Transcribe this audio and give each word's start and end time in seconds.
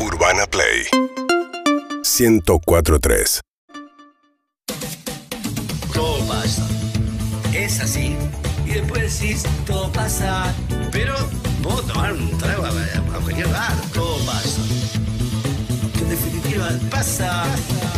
Urbana 0.00 0.46
Play 0.46 0.86
1043 2.02 3.40
todo 5.98 6.24
pasa. 6.26 6.66
Es 7.52 7.80
así. 7.80 8.16
Y 8.64 8.70
después 8.70 9.20
decís, 9.20 9.42
todo 9.66 9.90
pasa. 9.90 10.54
Pero 10.92 11.14
vos 11.60 11.84
tomar 11.86 12.12
un 12.12 12.38
trago 12.38 12.64
a, 12.64 13.20
cualquier 13.20 13.48
bar, 13.48 13.74
todo 13.92 14.16
pasa. 14.24 14.60
En 16.00 16.08
definitiva 16.08 16.68
pasa. 16.90 17.44
And 17.44 17.97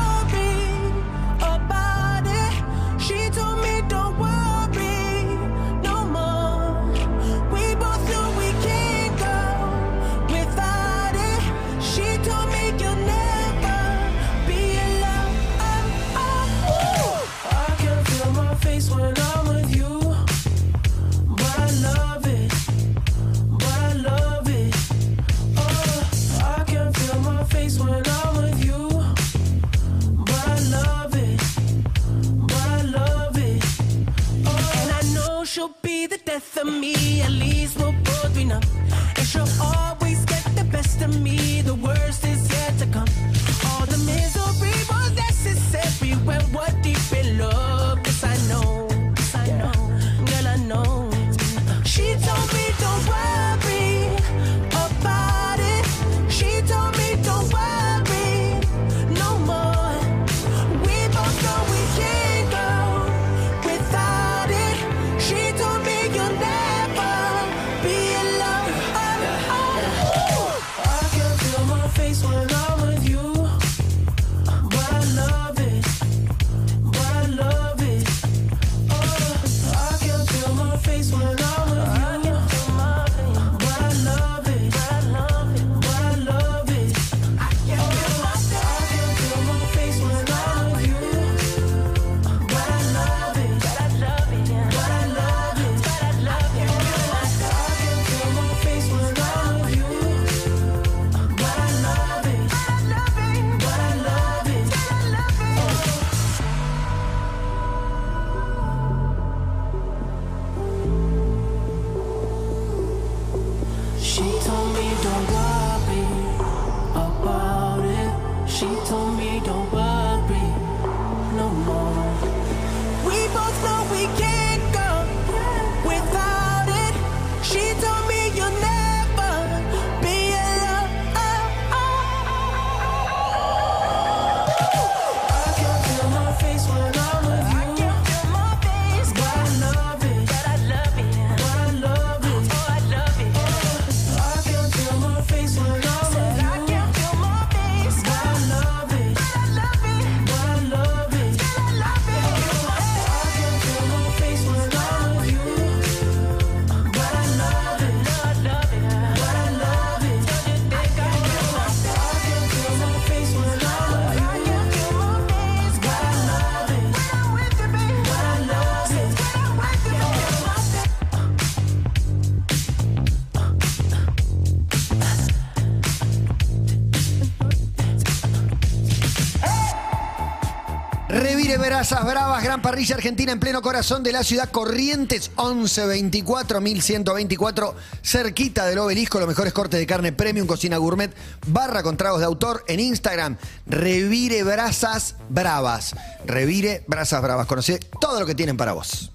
Brasas 181.61 182.03
Bravas, 182.03 182.43
Gran 182.43 182.59
Parrilla 182.63 182.95
Argentina 182.95 183.31
en 183.31 183.39
pleno 183.39 183.61
corazón 183.61 184.01
de 184.01 184.11
la 184.11 184.23
ciudad 184.23 184.49
Corrientes, 184.49 185.29
1124 185.37 186.59
1124, 186.59 187.75
cerquita 188.01 188.65
del 188.65 188.79
obelisco, 188.79 189.19
los 189.19 189.27
mejores 189.27 189.53
cortes 189.53 189.79
de 189.79 189.85
carne 189.85 190.11
premium, 190.11 190.47
cocina 190.47 190.77
gourmet, 190.77 191.13
barra 191.45 191.83
con 191.83 191.97
tragos 191.97 192.19
de 192.19 192.25
autor 192.25 192.63
en 192.67 192.79
Instagram, 192.79 193.37
Revire 193.67 194.43
Brasas 194.43 195.17
Bravas. 195.29 195.95
Revire 196.25 196.83
Brasas 196.87 197.21
Bravas, 197.21 197.45
conoce 197.45 197.79
todo 197.99 198.19
lo 198.19 198.25
que 198.25 198.33
tienen 198.33 198.57
para 198.57 198.73
vos. 198.73 199.11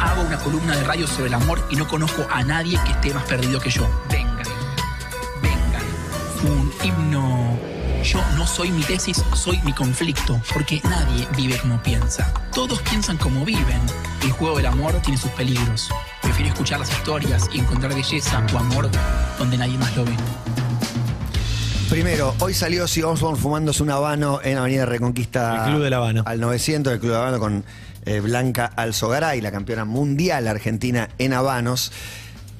Hago 0.00 0.22
una 0.22 0.38
columna 0.38 0.76
de 0.76 0.82
radio 0.82 1.06
sobre 1.06 1.28
el 1.28 1.34
amor 1.34 1.64
y 1.70 1.76
no 1.76 1.86
conozco 1.86 2.26
a 2.30 2.42
nadie 2.42 2.80
que 2.84 2.90
esté 2.90 3.14
más 3.14 3.24
perdido 3.24 3.60
que 3.60 3.70
yo. 3.70 3.88
Vengan, 4.10 4.42
vengan. 5.40 5.82
Un 6.50 6.72
himno. 6.82 7.73
Yo 8.04 8.20
no 8.36 8.46
soy 8.46 8.70
mi 8.70 8.82
tesis, 8.82 9.24
soy 9.34 9.58
mi 9.64 9.72
conflicto, 9.72 10.38
porque 10.52 10.78
nadie 10.84 11.26
vive 11.34 11.56
como 11.56 11.82
piensa. 11.82 12.34
Todos 12.52 12.82
piensan 12.82 13.16
como 13.16 13.46
viven. 13.46 13.80
El 14.22 14.30
juego 14.30 14.58
del 14.58 14.66
amor 14.66 14.92
tiene 15.00 15.16
sus 15.16 15.30
peligros. 15.30 15.88
Prefiero 16.20 16.52
escuchar 16.52 16.80
las 16.80 16.90
historias 16.90 17.48
y 17.50 17.60
encontrar 17.60 17.94
belleza 17.94 18.44
o 18.52 18.58
amor 18.58 18.90
donde 19.38 19.56
nadie 19.56 19.78
más 19.78 19.96
lo 19.96 20.04
ve. 20.04 20.12
Primero, 21.88 22.34
hoy 22.40 22.52
salió 22.52 22.86
Si 22.86 23.02
Osborne 23.02 23.40
fumándose 23.40 23.82
un 23.82 23.88
habano 23.90 24.38
en 24.44 24.58
Avenida 24.58 24.84
Reconquista. 24.84 25.64
El 25.64 25.70
Club 25.70 25.82
del 25.84 25.94
Habano. 25.94 26.24
Al 26.26 26.40
900 26.40 26.90
del 26.92 27.00
Club 27.00 27.12
del 27.12 27.20
Habano 27.20 27.38
con 27.38 27.64
eh, 28.04 28.20
Blanca 28.20 28.66
Alzogaray, 28.66 29.40
la 29.40 29.50
campeona 29.50 29.86
mundial 29.86 30.46
argentina 30.46 31.08
en 31.16 31.32
habanos. 31.32 31.90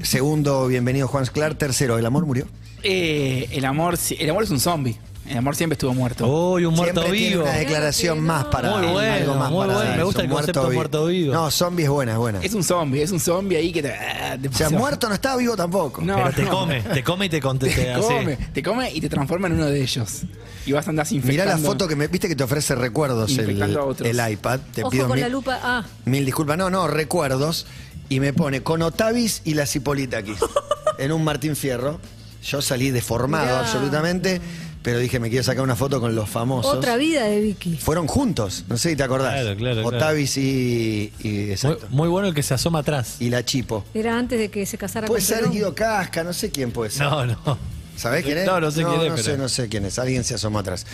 Segundo, 0.01 0.67
bienvenido 0.69 1.07
Juan 1.07 1.27
Sclar. 1.27 1.55
Tercero, 1.55 1.99
¿el 1.99 2.07
amor 2.07 2.25
murió? 2.25 2.47
Eh, 2.83 3.51
el 3.53 3.67
amor, 3.67 3.99
el 4.19 4.31
amor 4.31 4.45
es 4.45 4.51
un 4.51 4.61
zombie. 4.61 4.99
El 5.27 5.39
amor 5.39 5.57
siempre 5.57 5.75
estuvo 5.75 5.95
muerto. 5.95 6.27
Uy, 6.27 6.67
un 6.67 6.75
muerto 6.75 7.01
Siempre 7.01 7.19
tiene 7.19 7.37
vivo. 7.37 7.43
una 7.45 7.53
declaración 7.55 8.21
más 8.21 8.45
para 8.47 8.77
Muy 8.77 8.89
bueno, 8.89 9.13
algo 9.15 9.35
más 9.37 9.51
muy 9.51 9.67
para 9.67 9.79
bueno. 9.79 9.97
Me 9.97 10.03
gusta 10.05 10.23
el 10.23 10.29
concepto 10.29 10.69
vi- 10.69 10.75
muerto 10.77 11.07
vivo. 11.07 11.33
No, 11.33 11.51
zombie 11.51 11.85
es 11.85 11.91
buena, 11.91 12.13
es 12.13 12.19
buena. 12.19 12.41
Es 12.43 12.53
un 12.53 12.63
zombie, 12.63 13.03
es 13.03 13.11
un 13.11 13.21
zombie 13.21 13.57
ahí 13.57 13.73
que 13.73 13.83
te. 13.83 13.93
ah, 13.95 14.37
te 14.41 14.49
O 14.49 14.53
sea, 14.53 14.69
muerto 14.69 15.09
no 15.09 15.15
está 15.15 15.35
vivo 15.37 15.57
tampoco. 15.57 16.03
No, 16.03 16.17
Pero 16.17 16.33
te 16.33 16.43
no. 16.43 16.51
come, 16.51 16.81
te 16.83 17.03
come 17.03 17.27
y 17.27 17.29
te 17.31 17.41
contesta. 17.41 17.81
Te 17.83 18.01
come, 18.01 18.37
te 18.53 18.63
come 18.63 18.91
y 18.93 19.01
te 19.01 19.09
transforma 19.09 19.47
en 19.47 19.55
uno 19.55 19.65
de 19.67 19.81
ellos. 19.83 20.23
Y 20.67 20.73
vas 20.73 20.87
a 20.87 20.91
andar 20.91 21.07
Mirá 21.11 21.17
infectando. 21.25 21.53
la 21.63 21.69
foto 21.69 21.89
que 21.89 21.97
me 21.97 22.07
viste 22.09 22.29
que 22.29 22.37
te 22.37 22.45
ofrece 22.45 22.75
recuerdos 22.75 23.37
el, 23.39 24.31
iPad. 24.31 24.61
Te 24.75 24.83
Ojo 24.83 24.91
pido 24.91 25.07
con 25.09 25.15
mil, 25.17 25.23
la 25.23 25.29
lupa. 25.31 25.59
Ah, 25.63 25.85
mil 26.05 26.25
disculpas. 26.27 26.59
No, 26.59 26.69
no, 26.69 26.87
recuerdos. 26.87 27.67
Y 28.11 28.21
me 28.21 28.35
pone 28.35 28.63
con 28.63 28.83
Otavis 28.83 29.41
y 29.47 29.55
la 29.55 29.65
Cipolita 29.65 30.19
aquí. 30.19 30.35
en 30.99 31.13
un 31.13 31.25
Martín 31.25 31.57
Fierro. 31.57 31.99
Yo 32.43 32.61
salí 32.61 32.91
deformado 32.91 33.47
Mirá. 33.47 33.61
absolutamente. 33.61 34.39
Pero 34.85 34.99
dije, 34.99 35.19
me 35.19 35.31
quiero 35.31 35.43
sacar 35.43 35.65
una 35.65 35.75
foto 35.77 35.99
con 35.99 36.15
los 36.15 36.29
famosos. 36.29 36.75
otra 36.75 36.97
vida 36.97 37.25
de 37.25 37.41
Vicky. 37.41 37.79
Fueron 37.79 38.07
juntos, 38.07 38.65
no 38.69 38.77
sé 38.77 38.91
si 38.91 38.97
te 38.97 39.03
acordás. 39.03 39.33
Claro, 39.33 39.57
claro, 39.57 39.83
claro. 39.83 39.97
Otavis 39.97 40.37
y, 40.37 41.11
y- 41.21 41.29
Muy, 41.29 41.51
exacto. 41.53 41.87
muy 41.91 42.09
bueno 42.09 42.29
el 42.29 42.35
que 42.35 42.43
se 42.43 42.53
asoma 42.53 42.81
atrás. 42.81 43.17
y 43.19 43.31
la 43.31 43.43
Chipo. 43.45 43.83
Era 43.95 44.19
antes 44.19 44.39
de 44.39 44.51
que 44.51 44.67
se 44.67 44.77
casara 44.77 45.07
Puede 45.07 45.21
con 45.23 45.27
ser 45.27 45.39
Perón. 45.39 45.53
Guido 45.53 45.75
Casca, 45.75 46.23
no 46.23 46.35
sé 46.35 46.51
quién 46.51 46.71
puede 46.71 46.91
ser. 46.91 47.07
No, 47.09 47.25
no. 47.25 47.59
¿Sabés 47.97 48.25
quién 48.27 48.37
es? 48.39 48.47
No, 48.47 48.61
no 48.61 48.71
sé 48.71 48.83
quién 48.85 49.01
es, 49.01 49.09
No 49.09 49.15
pero- 49.15 49.23
sé, 49.23 49.39
no 49.39 49.49
sé 49.49 49.69
quién 49.71 49.87
es. 49.87 49.99
Alguien 49.99 50.23
se 50.23 50.35
asomó 50.35 50.59
atrás. 50.59 50.87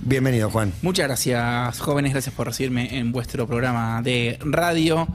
Bienvenido, 0.00 0.48
Juan. 0.50 0.72
Muchas 0.82 1.06
gracias, 1.06 1.78
jóvenes. 1.80 2.12
Gracias 2.12 2.34
por 2.34 2.46
recibirme 2.46 2.96
en 2.98 3.12
vuestro 3.12 3.46
programa 3.46 4.00
de 4.02 4.38
radio. 4.40 5.06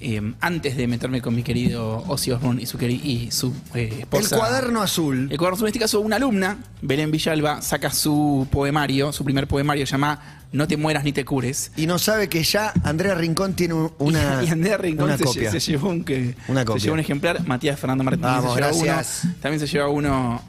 Eh, 0.00 0.32
antes 0.40 0.76
de 0.76 0.86
meterme 0.86 1.20
con 1.20 1.34
mi 1.34 1.42
querido 1.42 2.04
Ozzy 2.06 2.30
Osbourne 2.30 2.62
y 2.62 2.66
su, 2.66 2.78
queri- 2.78 3.00
y 3.02 3.30
su 3.32 3.52
eh, 3.74 3.88
El 3.92 3.98
esposa. 4.00 4.36
cuaderno 4.38 4.80
azul. 4.80 5.28
El 5.30 5.36
cuaderno 5.38 5.56
azul, 5.56 5.66
en 5.66 5.68
este 5.70 5.80
caso, 5.80 6.00
una 6.00 6.16
alumna, 6.16 6.58
Belén 6.82 7.10
Villalba, 7.10 7.62
saca 7.62 7.90
su 7.92 8.46
poemario, 8.52 9.12
su 9.12 9.24
primer 9.24 9.48
poemario, 9.48 9.86
se 9.86 9.92
llama 9.92 10.20
No 10.52 10.68
te 10.68 10.76
mueras 10.76 11.02
ni 11.02 11.12
te 11.12 11.24
cures. 11.24 11.72
Y 11.76 11.86
no 11.86 11.98
sabe 11.98 12.28
que 12.28 12.44
ya 12.44 12.72
Andrea 12.84 13.14
Rincón 13.16 13.54
tiene 13.54 13.74
un- 13.74 13.92
una, 13.98 14.42
y, 14.44 14.46
y 14.48 14.50
Andrea 14.50 14.76
Rincón 14.76 15.06
una 15.06 15.18
se, 15.18 15.24
copia. 15.24 15.50
se 15.50 15.58
llevó 15.58 15.88
un, 15.88 16.04
que, 16.04 16.36
Una 16.46 16.64
se 16.64 16.78
llevó 16.78 16.94
un 16.94 17.00
ejemplar. 17.00 17.44
Matías 17.46 17.78
Fernando 17.80 18.04
Martínez 18.04 18.30
Vamos, 18.30 18.54
se 18.54 18.60
lleva 18.60 18.68
gracias. 18.72 19.20
uno. 19.24 19.34
También 19.42 19.60
se 19.60 19.66
lleva 19.66 19.88
uno 19.88 20.40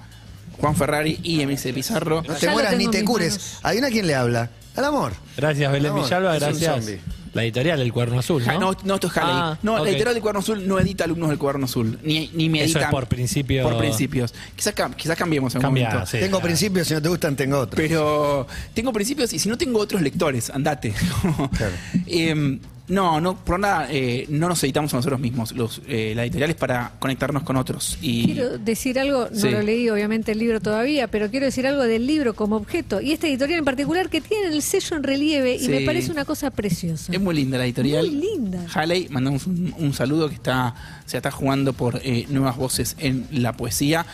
Juan 0.60 0.76
Ferrari 0.76 1.20
y 1.24 1.44
MC 1.46 1.74
Pizarro. 1.74 2.22
No 2.28 2.36
te 2.36 2.46
Ya 2.46 2.52
mueras 2.52 2.78
ni 2.78 2.88
te 2.88 3.04
cures. 3.04 3.32
manos. 3.34 3.60
¿Hay 3.64 3.78
una 3.80 3.90
quien 3.90 4.06
le 4.06 4.14
habla? 4.14 4.52
Al 4.76 4.86
amor. 4.86 5.14
Gracias, 5.36 5.72
Belén 5.72 5.92
Amor, 5.92 6.04
Villalba, 6.04 6.38
es 6.38 6.44
un 6.44 6.50
gracias. 6.60 6.86
La 7.34 7.44
editorial, 7.44 7.80
El 7.82 7.94
Cuerno 7.94 8.20
Azul, 8.20 8.44
Ja- 8.44 8.54
¿no? 8.58 8.72
No, 8.84 8.96
esto 8.96 9.08
es 9.08 9.18
Halley. 9.18 9.32
Ah, 9.36 9.58
no, 9.62 9.78
la 9.84 9.90
editorial 9.90 10.14
del 10.16 10.22
Cuaderno 10.22 10.40
Azul 10.40 10.68
no 10.68 10.80
edita 10.80 11.04
alumnos 11.04 11.30
del 11.30 11.38
Cuaderno 11.38 11.66
Azul. 11.66 12.00
Ni, 12.04 12.30
ni 12.34 12.50
me 12.50 12.60
Eso 12.64 12.78
editan. 12.80 12.84
es 12.84 12.90
por 12.92 13.08
principio- 13.08 13.64
Por 13.64 13.78
principios. 13.78 14.34
Quizás, 14.56 14.74
quizás 14.98 15.16
cambiemos 15.18 15.54
en 15.54 15.60
un 15.60 15.62
Cambia, 15.64 15.90
momento. 15.90 16.06
sí, 16.08 16.18
tengo 16.18 16.30
claro. 16.38 16.44
principios, 16.44 16.88
si 16.88 16.94
no 16.96 17.02
te 17.02 17.10
gustan, 17.10 17.36
tengo 17.36 17.60
otros. 17.60 17.76
Pero 17.76 18.48
tengo 18.74 18.92
principios 18.94 19.32
y 19.34 19.40
si 19.40 19.48
no 19.50 19.58
tengo 19.58 19.80
otros 19.80 20.02
lectores, 20.02 20.50
andate. 20.50 20.94
Claro. 21.58 21.74
Eh, 22.08 22.60
no, 22.90 23.22
no, 23.22 23.36
por 23.38 23.60
nada, 23.60 23.88
eh, 23.90 24.26
no 24.30 24.50
nos 24.50 24.64
editamos 24.64 24.94
a 24.94 24.98
nosotros 24.98 25.20
mismos. 25.20 25.52
Los, 25.54 25.82
eh, 25.88 26.14
la 26.16 26.24
editorial 26.24 26.50
es 26.50 26.56
para 26.56 26.92
conectarnos 27.00 27.44
con 27.44 27.56
otros. 27.56 27.98
Y 28.02 28.26
Quiero 28.26 28.58
decir 28.58 29.00
algo, 29.00 29.28
no 29.32 29.40
Sí. 29.40 29.50
lo 29.50 29.62
leí 29.62 29.90
obviamente 29.90 30.32
el 30.32 30.40
libro 30.40 30.60
todavía, 30.60 31.08
pero 31.08 31.30
quiero 31.30 31.46
decir 31.46 31.66
algo 31.68 31.84
del 31.84 32.06
libro 32.08 32.34
como 32.34 32.56
objeto. 32.56 33.00
Y 33.00 33.12
esta 33.12 33.28
editorial 33.28 33.60
en 33.60 33.66
particular 33.66 34.10
que 34.10 34.22
tiene 34.22 34.48
el 34.48 34.62
sello 34.62 34.98
en 34.98 35.04
relieve 35.04 35.56
y 35.56 35.60
Sí. 35.60 35.70
me 35.70 35.82
parece 35.82 36.12
una 36.12 36.26
cosa 36.26 36.50
preciosa. 36.52 37.12
es 37.14 37.22
muy 37.22 37.36
linda 37.36 37.58
la 37.58 37.66
editorial. 37.66 38.08
Muy 38.12 38.22
linda. 38.22 38.66
Halley, 38.74 39.08
mandamos 39.10 39.46
un, 39.48 39.74
un 39.78 39.94
saludo 39.94 40.28
que 40.28 40.36
está, 40.36 40.74
se 41.06 41.18
está 41.18 41.32
jugando 41.32 41.74
por 41.74 42.02
eh, 42.04 42.26
nuevas 42.30 42.58
voces 42.58 42.96
en 43.00 43.28
la 43.32 43.54
poesía. 43.54 44.06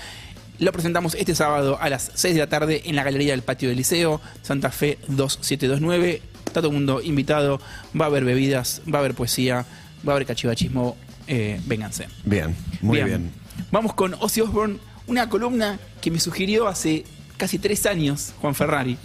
Lo 0.60 0.72
presentamos 0.72 1.16
este 1.16 1.36
sábado 1.36 1.78
a 1.82 1.90
las 1.90 2.12
6 2.16 2.34
de 2.34 2.40
la 2.40 2.48
tarde 2.48 2.82
en 2.86 2.96
la 2.96 3.04
Galería 3.04 3.32
del 3.34 3.42
Patio 3.42 3.68
del 3.68 3.78
Liceo, 3.78 4.22
Santa 4.42 4.70
Fe 4.72 4.98
2729. 5.08 6.22
Está 6.56 6.62
todo 6.62 6.72
el 6.72 6.78
mundo 6.78 7.02
invitado, 7.02 7.60
va 8.00 8.06
a 8.06 8.08
haber 8.08 8.24
bebidas, 8.24 8.82
va 8.88 9.00
a 9.00 9.02
haber 9.02 9.14
poesía, 9.14 9.66
va 10.08 10.14
a 10.14 10.16
haber 10.16 10.26
cachivachismo. 10.26 10.96
Eh, 11.28 11.60
vénganse. 11.66 12.08
Bien, 12.24 12.56
muy 12.80 13.04
bien. 13.04 13.30
Vamos 13.74 13.94
con 13.94 14.14
Ozzy 14.14 14.40
Osbourne, 14.40 14.78
una 15.08 15.28
columna 15.28 15.78
que 16.00 16.12
me 16.12 16.20
sugirió 16.22 16.70
hace 16.70 17.04
casi 17.36 17.60
tres 17.60 17.86
años 17.86 18.34
Juan 18.40 18.56
Ferrari. 18.56 18.98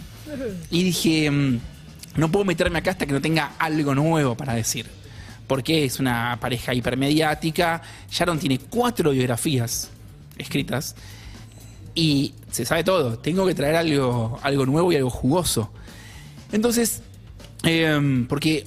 Y 0.69 0.83
dije, 0.85 1.29
mm, 1.29 1.59
no 2.15 2.31
puedo 2.31 2.45
meterme 2.45 2.79
acá 2.79 2.91
hasta 2.91 3.05
que 3.05 3.11
no 3.11 3.19
tenga 3.19 3.51
algo 3.59 3.93
nuevo 3.95 4.37
para 4.37 4.53
decir. 4.53 4.85
Porque 5.45 5.83
es 5.83 5.99
una 5.99 6.37
pareja 6.39 6.73
hipermediática. 6.73 7.81
Sharon 8.09 8.39
tiene 8.39 8.59
cuatro 8.59 9.11
biografías 9.11 9.89
escritas. 10.37 10.95
Y 11.95 12.33
se 12.49 12.63
sabe 12.63 12.85
todo. 12.85 13.19
Tengo 13.19 13.45
que 13.45 13.55
traer 13.55 13.75
algo, 13.75 14.39
algo 14.41 14.65
nuevo 14.65 14.93
y 14.93 14.95
algo 14.95 15.09
jugoso. 15.09 15.69
Entonces, 16.53 17.01
eh, 17.63 18.25
porque 18.27 18.65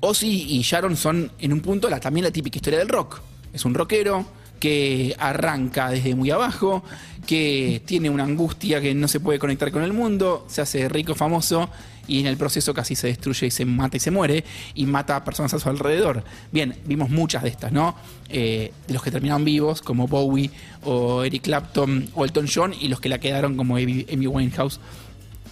Ozzy 0.00 0.56
y 0.56 0.62
Sharon 0.62 0.96
son 0.96 1.32
en 1.38 1.52
un 1.52 1.60
punto 1.60 1.88
también 2.00 2.24
la 2.24 2.30
típica 2.30 2.58
historia 2.58 2.78
del 2.78 2.88
rock. 2.88 3.20
Es 3.52 3.64
un 3.64 3.74
rockero 3.74 4.26
que 4.60 5.14
arranca 5.18 5.90
desde 5.90 6.14
muy 6.14 6.30
abajo, 6.30 6.82
que 7.26 7.82
tiene 7.84 8.10
una 8.10 8.24
angustia 8.24 8.80
que 8.80 8.94
no 8.94 9.08
se 9.08 9.20
puede 9.20 9.38
conectar 9.38 9.70
con 9.70 9.82
el 9.82 9.92
mundo, 9.92 10.44
se 10.48 10.60
hace 10.60 10.88
rico, 10.88 11.14
famoso 11.14 11.70
y 12.06 12.20
en 12.20 12.26
el 12.26 12.36
proceso 12.36 12.72
casi 12.72 12.96
se 12.96 13.08
destruye 13.08 13.46
y 13.46 13.50
se 13.50 13.64
mata 13.66 13.98
y 13.98 14.00
se 14.00 14.10
muere 14.10 14.42
y 14.74 14.86
mata 14.86 15.16
a 15.16 15.24
personas 15.24 15.52
a 15.54 15.58
su 15.58 15.68
alrededor. 15.68 16.24
Bien, 16.50 16.74
vimos 16.86 17.10
muchas 17.10 17.42
de 17.42 17.50
estas, 17.50 17.70
¿no? 17.70 17.94
Eh, 18.28 18.72
de 18.86 18.94
los 18.94 19.02
que 19.02 19.10
terminaron 19.10 19.44
vivos, 19.44 19.82
como 19.82 20.08
Bowie 20.08 20.50
o 20.84 21.22
Eric 21.22 21.42
Clapton 21.42 22.08
o 22.14 22.24
Elton 22.24 22.46
John, 22.52 22.74
y 22.78 22.88
los 22.88 23.00
que 23.00 23.08
la 23.10 23.18
quedaron 23.18 23.56
como 23.56 23.76
Amy 23.76 24.26
Winehouse. 24.26 24.80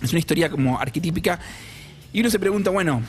Es 0.03 0.11
una 0.11 0.19
historia 0.19 0.50
como 0.50 0.81
arquetípica. 0.81 1.39
Y 2.17 2.21
uno 2.21 2.31
se 2.31 2.39
pregunta, 2.39 2.71
bueno, 2.71 3.03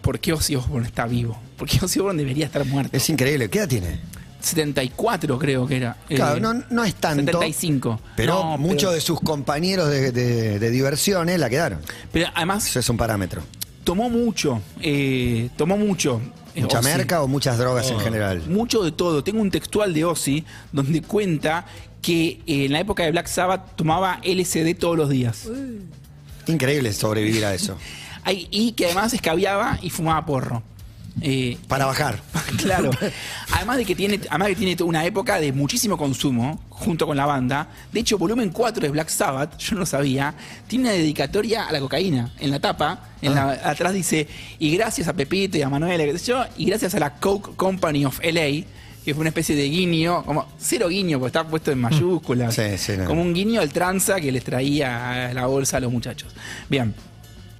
¿por 0.00 0.18
qué 0.18 0.32
Ozzy 0.32 0.56
Osbourne 0.56 0.86
está 0.88 1.04
vivo? 1.06 1.38
¿Por 1.58 1.68
qué 1.68 1.76
Ozzy 1.84 1.98
Osbourne 1.98 2.16
debería 2.22 2.46
estar 2.46 2.64
muerto? 2.64 2.96
Es 2.96 3.10
increíble. 3.10 3.50
¿Qué 3.50 3.58
edad 3.58 3.68
tiene? 3.68 3.98
74 4.40 5.38
creo 5.38 5.66
que 5.66 5.76
era. 5.76 5.98
Eh, 6.08 6.14
Claro, 6.14 6.40
no, 6.40 6.64
no 6.70 6.82
es 6.82 6.94
tanto. 6.94 7.26
75. 7.26 8.00
Pero 8.16 8.32
No, 8.42 8.56
muchos 8.56 8.94
de 8.94 9.02
sus 9.02 9.20
compañeros 9.20 9.90
de, 9.90 10.12
de- 10.12 10.58
de 10.58 10.70
diversiones 10.70 11.38
la 11.38 11.50
quedaron. 11.50 11.80
Pero 12.10 12.28
además 12.34 12.66
Eso 12.66 12.78
es 12.80 12.88
un 12.88 12.96
parámetro. 12.96 13.42
tomó 13.84 14.08
mucho, 14.08 14.62
eh, 14.80 15.50
tomó 15.58 15.76
mucho. 15.76 16.22
eh, 16.54 16.62
¿Mucha 16.62 16.78
Ozzy. 16.78 16.88
merca 16.88 17.22
o 17.22 17.28
muchas 17.28 17.58
drogas 17.58 17.90
Oh. 17.90 17.94
en 17.94 18.00
general? 18.00 18.42
Mucho 18.48 18.82
de 18.82 18.92
todo. 18.92 19.22
Tengo 19.22 19.42
un 19.42 19.50
textual 19.50 19.92
de 19.92 20.06
Ozzy 20.06 20.42
donde 20.72 21.02
cuenta 21.02 21.66
que 22.00 22.40
eh, 22.46 22.64
en 22.64 22.72
la 22.72 22.80
época 22.80 23.02
de 23.02 23.10
Black 23.10 23.26
Sabbath 23.26 23.76
tomaba 23.76 24.20
LSD 24.24 24.74
todos 24.74 24.96
los 24.96 25.10
días. 25.10 25.48
Increíble 26.46 26.94
sobrevivir 26.94 27.44
a 27.44 27.52
eso. 27.52 27.76
Ay, 28.24 28.48
y 28.50 28.72
que 28.72 28.86
además 28.86 29.12
escabiaba 29.12 29.78
y 29.82 29.90
fumaba 29.90 30.24
porro. 30.26 30.62
Eh, 31.20 31.56
Para 31.68 31.86
bajar. 31.86 32.20
Claro. 32.58 32.90
Además 33.52 33.76
de 33.78 33.84
que 33.84 33.94
tiene, 33.94 34.20
además 34.30 34.48
que 34.48 34.56
tiene 34.56 34.76
una 34.82 35.04
época 35.04 35.38
de 35.40 35.52
muchísimo 35.52 35.96
consumo 35.96 36.60
junto 36.70 37.06
con 37.06 37.16
la 37.16 37.26
banda. 37.26 37.68
De 37.92 38.00
hecho, 38.00 38.16
volumen 38.18 38.50
4 38.50 38.82
de 38.82 38.88
Black 38.90 39.08
Sabbath, 39.08 39.56
yo 39.58 39.74
no 39.74 39.80
lo 39.80 39.86
sabía, 39.86 40.34
tiene 40.66 40.84
una 40.86 40.92
dedicatoria 40.92 41.64
a 41.66 41.72
la 41.72 41.80
cocaína. 41.80 42.32
En 42.40 42.50
la 42.50 42.58
tapa, 42.60 42.98
en 43.22 43.34
la- 43.34 43.52
atrás 43.64 43.92
dice, 43.92 44.26
y 44.58 44.76
gracias 44.76 45.08
a 45.08 45.12
Pepito 45.12 45.56
y 45.58 45.62
a 45.62 45.68
sé 46.18 46.24
yo, 46.26 46.44
y 46.56 46.64
gracias 46.66 46.94
a 46.94 46.98
la 47.00 47.14
Coke 47.14 47.54
Company 47.56 48.04
of 48.06 48.20
LA, 48.22 48.64
que 49.04 49.12
fue 49.14 49.20
una 49.20 49.28
especie 49.30 49.54
de 49.56 49.68
guiño, 49.68 50.24
como 50.24 50.48
cero 50.58 50.88
guiño, 50.88 51.18
porque 51.18 51.28
está 51.28 51.46
puesto 51.46 51.70
en 51.70 51.80
mayúsculas. 51.80 52.54
Sí, 52.56 52.78
sí, 52.78 52.92
no. 52.96 53.04
Como 53.04 53.22
un 53.22 53.34
guiño 53.34 53.60
al 53.60 53.70
tranza 53.70 54.20
que 54.20 54.32
les 54.32 54.42
traía 54.44 55.28
a 55.30 55.34
la 55.34 55.46
bolsa 55.46 55.76
a 55.76 55.80
los 55.80 55.92
muchachos. 55.92 56.32
Bien. 56.68 56.94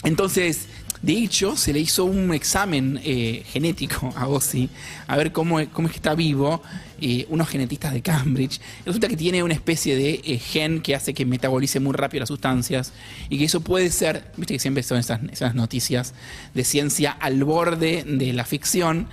Entonces, 0.04 0.66
de 1.02 1.12
hecho, 1.12 1.56
se 1.56 1.72
le 1.72 1.80
hizo 1.80 2.04
un 2.04 2.32
examen 2.32 2.98
eh, 3.04 3.42
genético 3.46 4.12
a 4.16 4.26
Ozzy, 4.26 4.70
a 5.06 5.16
ver 5.16 5.32
cómo, 5.32 5.60
es- 5.60 5.68
que 5.68 5.86
está 5.96 6.14
vivo, 6.14 6.62
eh, 7.00 7.26
unos 7.28 7.48
genetistas 7.48 7.92
de 7.92 8.00
Cambridge. 8.00 8.60
Resulta 8.86 9.08
que 9.08 9.16
tiene 9.16 9.42
una 9.42 9.52
especie 9.54 9.96
de 9.96 10.20
eh, 10.24 10.38
gen 10.38 10.80
que 10.80 10.94
hace 10.94 11.12
que 11.12 11.26
metabolice 11.26 11.80
muy 11.80 11.92
rápido 11.92 12.20
las 12.20 12.28
sustancias 12.28 12.92
y 13.28 13.38
que 13.38 13.44
eso 13.44 13.60
puede 13.60 13.90
ser, 13.90 14.30
viste 14.36 14.54
que 14.54 14.60
siempre 14.60 14.82
son 14.82 14.98
esas, 14.98 15.20
esas 15.30 15.54
noticias 15.54 16.14
de 16.54 16.64
ciencia 16.64 17.10
al 17.12 17.42
borde 17.44 18.04
de 18.06 18.32
la 18.32 18.44
ficción, 18.44 19.06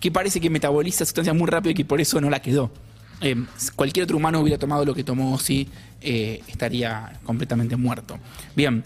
que 0.00 0.12
parece 0.12 0.40
que 0.40 0.50
metaboliza 0.50 1.04
sustancias 1.04 1.34
muy 1.34 1.48
rápido 1.48 1.70
y 1.72 1.74
que 1.74 1.84
por 1.84 2.00
eso 2.00 2.20
no 2.20 2.30
la 2.30 2.40
quedó. 2.42 2.70
Eh, 3.20 3.36
cualquier 3.74 4.04
otro 4.04 4.16
humano 4.18 4.40
hubiera 4.40 4.58
tomado 4.58 4.84
lo 4.84 4.94
que 4.94 5.02
tomó 5.02 5.34
Ozzy, 5.34 5.68
eh, 6.00 6.42
estaría 6.46 7.18
completamente 7.24 7.74
muerto. 7.76 8.18
Bien. 8.54 8.84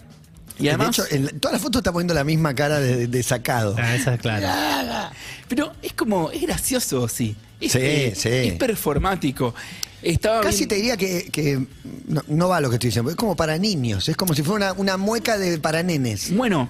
Y 0.59 0.67
además, 0.67 0.95
de 0.97 1.03
hecho, 1.03 1.15
en 1.31 1.39
toda 1.39 1.53
la 1.53 1.59
foto 1.59 1.79
está 1.79 1.91
poniendo 1.91 2.13
la 2.13 2.23
misma 2.23 2.53
cara 2.53 2.79
de, 2.79 3.07
de 3.07 3.23
sacado. 3.23 3.75
Ah, 3.77 3.95
esa 3.95 4.13
es 4.15 4.21
clara. 4.21 5.11
pero 5.47 5.71
es 5.81 5.93
como, 5.93 6.31
es 6.31 6.41
gracioso 6.41 7.01
Ozzy. 7.03 7.35
Es, 7.61 7.71
Sí, 7.71 7.79
eh, 7.81 8.13
sí. 8.15 8.29
es 8.29 8.53
performático. 8.53 9.53
Estaba 10.01 10.41
Casi 10.41 10.59
bien- 10.59 10.67
te 10.69 10.75
diría 10.75 10.97
que, 10.97 11.29
que 11.31 11.59
no, 12.07 12.21
no 12.27 12.47
va 12.49 12.61
lo 12.61 12.69
que 12.69 12.75
estoy 12.77 12.87
diciendo, 12.89 13.09
es 13.11 13.17
como 13.17 13.35
para 13.35 13.57
niños, 13.57 14.07
es 14.07 14.15
como 14.15 14.33
si 14.33 14.43
fuera 14.43 14.71
una, 14.71 14.79
una 14.81 14.97
mueca 14.97 15.37
de 15.37 15.59
para 15.59 15.83
nenes. 15.83 16.33
Bueno, 16.33 16.69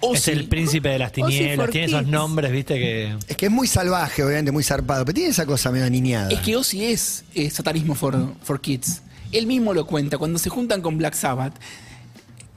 Ozzy, 0.00 0.16
Es 0.16 0.28
el 0.36 0.48
príncipe 0.48 0.88
de 0.88 0.98
las 0.98 1.12
tinieblas, 1.12 1.70
tiene 1.70 1.86
esos 1.86 2.06
nombres, 2.06 2.50
viste 2.50 2.74
que. 2.74 3.16
Es 3.28 3.36
que 3.36 3.46
es 3.46 3.52
muy 3.52 3.66
salvaje, 3.68 4.22
obviamente, 4.24 4.50
muy 4.50 4.64
zarpado, 4.64 5.04
pero 5.04 5.14
tiene 5.14 5.30
esa 5.30 5.46
cosa 5.46 5.70
medio 5.70 5.88
niñada. 5.88 6.28
es 6.30 6.40
que 6.40 6.56
Ozzy 6.56 6.86
es 6.86 7.24
eh, 7.34 7.48
satanismo 7.50 7.94
for, 7.94 8.34
for 8.42 8.60
kids. 8.60 9.02
Él 9.32 9.46
mismo 9.46 9.72
lo 9.72 9.86
cuenta. 9.86 10.18
Cuando 10.18 10.38
se 10.40 10.50
juntan 10.50 10.82
con 10.82 10.98
Black 10.98 11.14
Sabbath, 11.14 11.54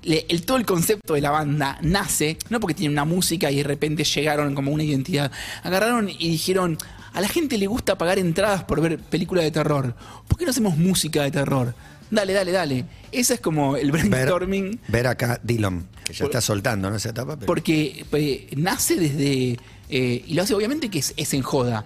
le- 0.03 0.25
el, 0.29 0.43
todo 0.45 0.57
el 0.57 0.65
concepto 0.65 1.13
de 1.13 1.21
la 1.21 1.31
banda 1.31 1.77
nace, 1.81 2.37
no 2.49 2.59
porque 2.59 2.73
tiene 2.73 2.91
una 2.93 3.05
música 3.05 3.49
y 3.51 3.57
de 3.57 3.63
repente 3.63 4.03
llegaron 4.03 4.55
como 4.55 4.71
una 4.71 4.83
identidad. 4.83 5.31
Agarraron 5.63 6.09
y 6.09 6.29
dijeron, 6.29 6.77
a 7.13 7.21
la 7.21 7.27
gente 7.27 7.57
le 7.57 7.67
gusta 7.67 7.97
pagar 7.97 8.19
entradas 8.19 8.63
por 8.63 8.81
ver 8.81 8.97
películas 8.99 9.43
de 9.43 9.51
terror. 9.51 9.95
¿Por 10.27 10.37
qué 10.37 10.45
no 10.45 10.51
hacemos 10.51 10.77
música 10.77 11.23
de 11.23 11.31
terror? 11.31 11.75
Dale, 12.11 12.33
dale, 12.33 12.51
dale. 12.51 12.85
Ese 13.11 13.35
es 13.35 13.39
como 13.39 13.75
el 13.75 13.91
Ver, 13.91 14.07
brainstorming. 14.09 14.79
ver 14.87 15.07
acá 15.07 15.39
Dillon, 15.43 15.87
que 16.05 16.13
ya 16.13 16.19
Por- 16.19 16.27
está 16.27 16.41
soltando, 16.41 16.89
¿no? 16.89 16.95
Esa 16.95 17.09
etapa. 17.09 17.35
pero- 17.35 17.47
Porque 17.47 18.05
eh, 18.11 18.49
nace 18.55 18.95
desde. 18.95 19.57
eh, 19.89 20.23
y 20.27 20.33
lo 20.33 20.43
hace 20.43 20.53
obviamente 20.53 20.89
que 20.89 20.99
es, 20.99 21.13
es 21.17 21.33
en 21.33 21.41
joda. 21.41 21.85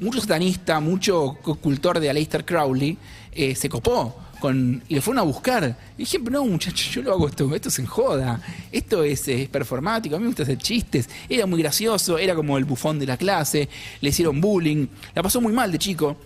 Mucho 0.00 0.20
satanista, 0.20 0.80
mucho 0.80 1.36
cultor 1.60 2.00
de 2.00 2.08
Aleister 2.10 2.44
Crowley 2.44 2.96
eh, 3.32 3.54
se 3.54 3.68
copó 3.68 4.16
con, 4.40 4.82
y 4.88 4.94
le 4.94 5.00
fueron 5.00 5.20
a 5.20 5.22
buscar. 5.22 5.76
Y 5.96 6.00
dije, 6.00 6.18
no, 6.18 6.44
muchachos, 6.44 6.90
yo 6.90 7.02
lo 7.02 7.12
hago 7.12 7.28
esto, 7.28 7.54
esto 7.54 7.68
es 7.68 7.78
en 7.78 7.86
joda. 7.86 8.40
Esto 8.72 9.04
es, 9.04 9.28
es 9.28 9.48
performático, 9.48 10.16
a 10.16 10.18
mí 10.18 10.24
me 10.24 10.28
gusta 10.28 10.42
hacer 10.42 10.58
chistes. 10.58 11.08
Era 11.28 11.46
muy 11.46 11.60
gracioso, 11.62 12.18
era 12.18 12.34
como 12.34 12.58
el 12.58 12.64
bufón 12.64 12.98
de 12.98 13.06
la 13.06 13.16
clase, 13.16 13.68
le 14.00 14.08
hicieron 14.08 14.40
bullying. 14.40 14.88
La 15.14 15.22
pasó 15.22 15.40
muy 15.40 15.52
mal 15.52 15.70
de 15.70 15.78
chico. 15.78 16.16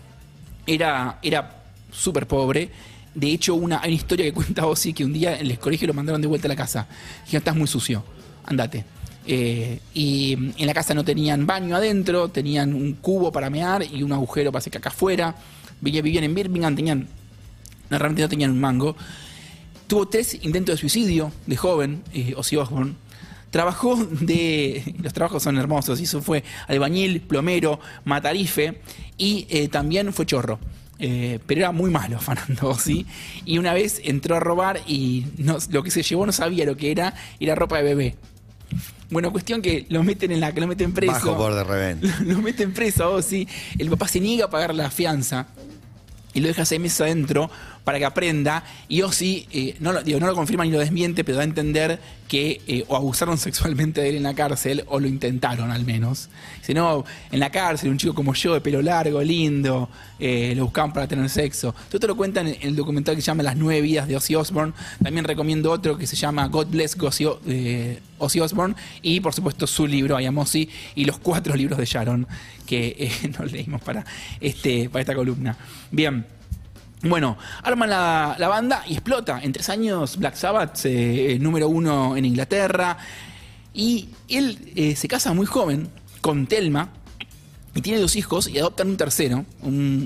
Era, 0.66 1.18
era 1.22 1.64
súper 1.90 2.26
pobre. 2.26 2.70
De 3.14 3.28
hecho, 3.28 3.54
una, 3.54 3.80
hay 3.80 3.88
una 3.88 3.96
historia 3.96 4.24
que 4.24 4.32
cuenta 4.34 4.66
Ozzy 4.66 4.92
que 4.92 5.04
un 5.04 5.12
día 5.12 5.38
en 5.38 5.46
el 5.46 5.58
colegio 5.58 5.86
lo 5.86 5.94
mandaron 5.94 6.20
de 6.20 6.28
vuelta 6.28 6.48
a 6.48 6.50
la 6.50 6.56
casa. 6.56 6.86
Dijeron, 7.24 7.40
estás 7.40 7.56
muy 7.56 7.66
sucio, 7.66 8.04
andate. 8.46 8.84
Eh, 9.26 9.80
y 9.94 10.34
en 10.34 10.66
la 10.66 10.74
casa 10.74 10.92
no 10.92 11.02
tenían 11.02 11.46
baño 11.46 11.76
adentro, 11.76 12.28
tenían 12.28 12.74
un 12.74 12.94
cubo 12.94 13.32
para 13.32 13.48
mear 13.48 13.82
y 13.82 14.02
un 14.02 14.12
agujero 14.12 14.52
para 14.52 14.58
hacer 14.58 14.72
caca 14.72 14.90
afuera. 14.90 15.34
Vivían, 15.80 16.24
en 16.24 16.34
Birmingham, 16.34 16.76
tenían, 16.76 17.08
realmente 17.90 18.22
no 18.22 18.28
tenían 18.28 18.50
un 18.50 18.60
mango. 18.60 18.96
Tuvo 19.86 20.08
tres 20.08 20.34
intentos 20.42 20.74
de 20.76 20.80
suicidio 20.80 21.30
de 21.46 21.56
joven, 21.56 22.02
eh, 22.12 22.34
Ozzy 22.36 22.56
Osbourne. 22.56 22.94
Trabajó 23.50 23.96
de. 23.96 24.94
Los 25.02 25.12
trabajos 25.12 25.42
son 25.42 25.58
hermosos. 25.58 26.00
Hizo 26.00 26.20
fue 26.22 26.42
albañil, 26.66 27.20
plomero, 27.20 27.78
matarife 28.04 28.80
y 29.16 29.46
eh, 29.50 29.68
también 29.68 30.12
fue 30.12 30.26
chorro. 30.26 30.58
Eh, 30.98 31.40
pero 31.46 31.60
era 31.60 31.72
muy 31.72 31.90
malo 31.90 32.18
Fernando 32.20 32.68
Ozzy. 32.70 33.06
Y 33.44 33.58
una 33.58 33.74
vez 33.74 34.00
entró 34.04 34.36
a 34.36 34.40
robar 34.40 34.80
y 34.86 35.26
no- 35.38 35.58
lo 35.70 35.82
que 35.82 35.90
se 35.90 36.02
llevó 36.02 36.24
no 36.26 36.32
sabía 36.32 36.64
lo 36.64 36.76
que 36.76 36.90
era, 36.90 37.14
era 37.38 37.54
ropa 37.54 37.76
de 37.76 37.82
bebé. 37.82 38.14
Bueno, 39.10 39.30
cuestión 39.30 39.60
que 39.62 39.86
lo 39.90 40.02
meten 40.02 40.32
en 40.32 40.40
la 40.40 40.52
que 40.52 40.60
lo 40.60 40.66
meten 40.66 40.92
preso. 40.92 41.12
Bajo 41.12 41.36
por 41.36 41.54
de 41.54 41.62
reventa. 41.62 42.08
Lo 42.24 42.40
meten 42.40 42.72
preso 42.72 43.04
a 43.04 43.08
Ozzy. 43.10 43.46
El 43.78 43.90
papá 43.90 44.08
se 44.08 44.18
niega 44.18 44.46
a 44.46 44.50
pagar 44.50 44.74
la 44.74 44.90
fianza 44.90 45.46
y 46.32 46.40
lo 46.40 46.48
deja 46.48 46.64
seis 46.64 46.80
meses 46.80 47.00
adentro 47.02 47.48
para 47.84 47.98
que 47.98 48.04
aprenda. 48.04 48.64
Y 48.88 49.02
Ozzy 49.02 49.46
eh, 49.52 49.76
no, 49.80 49.92
lo, 49.92 50.02
digo, 50.02 50.18
no 50.18 50.26
lo 50.26 50.34
confirma 50.34 50.64
ni 50.64 50.70
lo 50.70 50.78
desmiente, 50.78 51.22
pero 51.22 51.36
da 51.36 51.42
a 51.42 51.44
entender 51.44 52.00
que 52.26 52.62
eh, 52.66 52.84
o 52.88 52.96
abusaron 52.96 53.38
sexualmente 53.38 54.00
de 54.00 54.08
él 54.08 54.16
en 54.16 54.22
la 54.24 54.34
cárcel 54.34 54.84
o 54.88 54.98
lo 54.98 55.06
intentaron 55.06 55.70
al 55.70 55.84
menos. 55.84 56.30
Dice, 56.58 56.74
no, 56.74 57.04
en 57.30 57.40
la 57.40 57.50
cárcel, 57.50 57.90
un 57.90 57.98
chico 57.98 58.14
como 58.14 58.34
yo, 58.34 58.54
de 58.54 58.60
pelo 58.60 58.80
largo, 58.80 59.22
lindo, 59.22 59.88
eh, 60.18 60.54
lo 60.56 60.64
buscaban 60.64 60.92
para 60.92 61.06
tener 61.06 61.28
sexo. 61.28 61.72
Todo 61.72 61.98
esto 61.98 62.06
lo 62.06 62.16
cuentan 62.16 62.48
en 62.48 62.56
el 62.62 62.74
documental 62.74 63.14
que 63.14 63.20
se 63.20 63.26
llama 63.26 63.42
Las 63.42 63.56
nueve 63.56 63.82
vidas 63.82 64.08
de 64.08 64.16
Ozzy 64.16 64.34
Osbourne. 64.34 64.72
También 65.02 65.24
recomiendo 65.24 65.70
otro 65.70 65.98
que 65.98 66.06
se 66.06 66.16
llama 66.16 66.48
God 66.48 66.68
Bless 66.68 66.96
Ozzy, 66.98 67.26
Ozzy 68.18 68.40
Osbourne. 68.40 68.74
Y 69.02 69.20
por 69.20 69.34
supuesto 69.34 69.66
su 69.66 69.86
libro, 69.86 70.18
I 70.18 70.26
Am 70.26 70.38
Ozzy, 70.38 70.68
y 70.94 71.04
los 71.04 71.18
cuatro 71.18 71.54
libros 71.54 71.78
de 71.78 71.84
Sharon 71.84 72.26
que 72.66 73.10
nos 73.38 73.52
leímos 73.52 73.82
para, 73.82 74.04
este, 74.40 74.88
para 74.88 75.02
esta 75.02 75.14
columna. 75.14 75.56
Bien. 75.90 76.34
Bueno, 77.04 77.36
arman 77.62 77.90
la, 77.90 78.48
banda 78.48 78.82
y 78.88 78.94
explota. 78.94 79.40
En 79.42 79.52
tres 79.52 79.68
años 79.68 80.16
Black 80.16 80.36
Sabbath, 80.36 80.80
eh, 80.84 81.36
número 81.38 81.68
uno 81.68 82.16
en 82.16 82.24
Inglaterra. 82.24 82.96
Y 83.74 84.08
él 84.28 84.72
eh, 84.74 84.96
se 84.96 85.06
casa 85.06 85.34
muy 85.34 85.44
joven 85.44 85.90
con 86.22 86.46
Telma 86.46 86.88
y 87.74 87.82
tiene 87.82 87.98
dos 88.00 88.16
hijos 88.16 88.48
y 88.48 88.58
adoptan 88.58 88.88
un 88.88 88.96
tercero. 88.96 89.44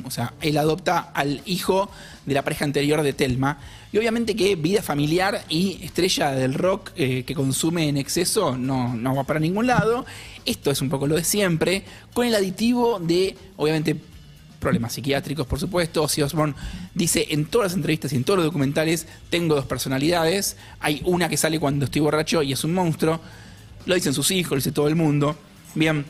O 0.04 0.10
sea, 0.10 0.34
él 0.40 0.56
adopta 0.56 0.98
al 1.14 1.40
hijo 1.44 1.88
de 2.26 2.34
la 2.34 2.42
pareja 2.42 2.64
anterior 2.64 3.02
de 3.02 3.12
Telma. 3.12 3.58
Y 3.92 3.98
obviamente 3.98 4.34
que 4.34 4.56
vida 4.56 4.82
familiar 4.82 5.44
y 5.48 5.78
estrella 5.82 6.32
del 6.32 6.54
rock 6.54 6.90
eh, 6.96 7.22
que 7.24 7.34
consume 7.34 7.88
en 7.88 7.96
exceso 7.96 8.56
no, 8.56 8.94
no 8.94 9.14
va 9.14 9.22
para 9.22 9.38
ningún 9.38 9.68
lado. 9.68 10.04
Esto 10.44 10.72
es 10.72 10.80
un 10.80 10.88
poco 10.88 11.06
lo 11.06 11.14
de 11.14 11.24
siempre, 11.24 11.84
con 12.12 12.26
el 12.26 12.34
aditivo 12.34 12.98
de, 12.98 13.36
obviamente, 13.56 13.96
problemas 14.58 14.92
psiquiátricos, 14.92 15.46
por 15.46 15.60
supuesto. 15.60 16.02
Ozzy 16.02 16.22
Osbourne 16.22 16.54
dice 16.94 17.26
en 17.30 17.46
todas 17.46 17.66
las 17.66 17.76
entrevistas 17.76 18.12
y 18.12 18.16
en 18.16 18.24
todos 18.24 18.38
los 18.38 18.46
documentales, 18.46 19.06
tengo 19.30 19.54
dos 19.54 19.66
personalidades. 19.66 20.56
Hay 20.80 21.02
una 21.04 21.28
que 21.28 21.36
sale 21.36 21.58
cuando 21.58 21.84
estoy 21.84 22.00
borracho 22.00 22.42
y 22.42 22.52
es 22.52 22.64
un 22.64 22.74
monstruo. 22.74 23.20
Lo 23.86 23.94
dicen 23.94 24.14
sus 24.14 24.30
hijos, 24.30 24.50
lo 24.52 24.56
dice 24.56 24.72
todo 24.72 24.88
el 24.88 24.96
mundo. 24.96 25.36
Bien. 25.74 26.04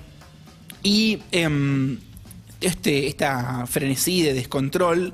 Y 0.82 1.18
em, 1.32 1.98
este, 2.60 3.06
esta 3.06 3.66
frenesí 3.66 4.22
de 4.22 4.34
descontrol 4.34 5.12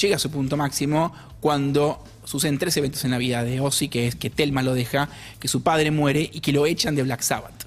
llega 0.00 0.16
a 0.16 0.18
su 0.18 0.30
punto 0.30 0.56
máximo 0.56 1.12
cuando 1.40 2.02
suceden 2.24 2.58
tres 2.58 2.76
eventos 2.76 3.04
en 3.04 3.10
la 3.10 3.18
vida 3.18 3.44
de 3.44 3.60
Ozzy, 3.60 3.88
que 3.88 4.06
es 4.06 4.14
que 4.14 4.30
Telma 4.30 4.62
lo 4.62 4.74
deja, 4.74 5.08
que 5.40 5.48
su 5.48 5.62
padre 5.62 5.90
muere 5.90 6.30
y 6.32 6.40
que 6.40 6.52
lo 6.52 6.66
echan 6.66 6.94
de 6.94 7.02
Black 7.02 7.20
Sabbath. 7.22 7.61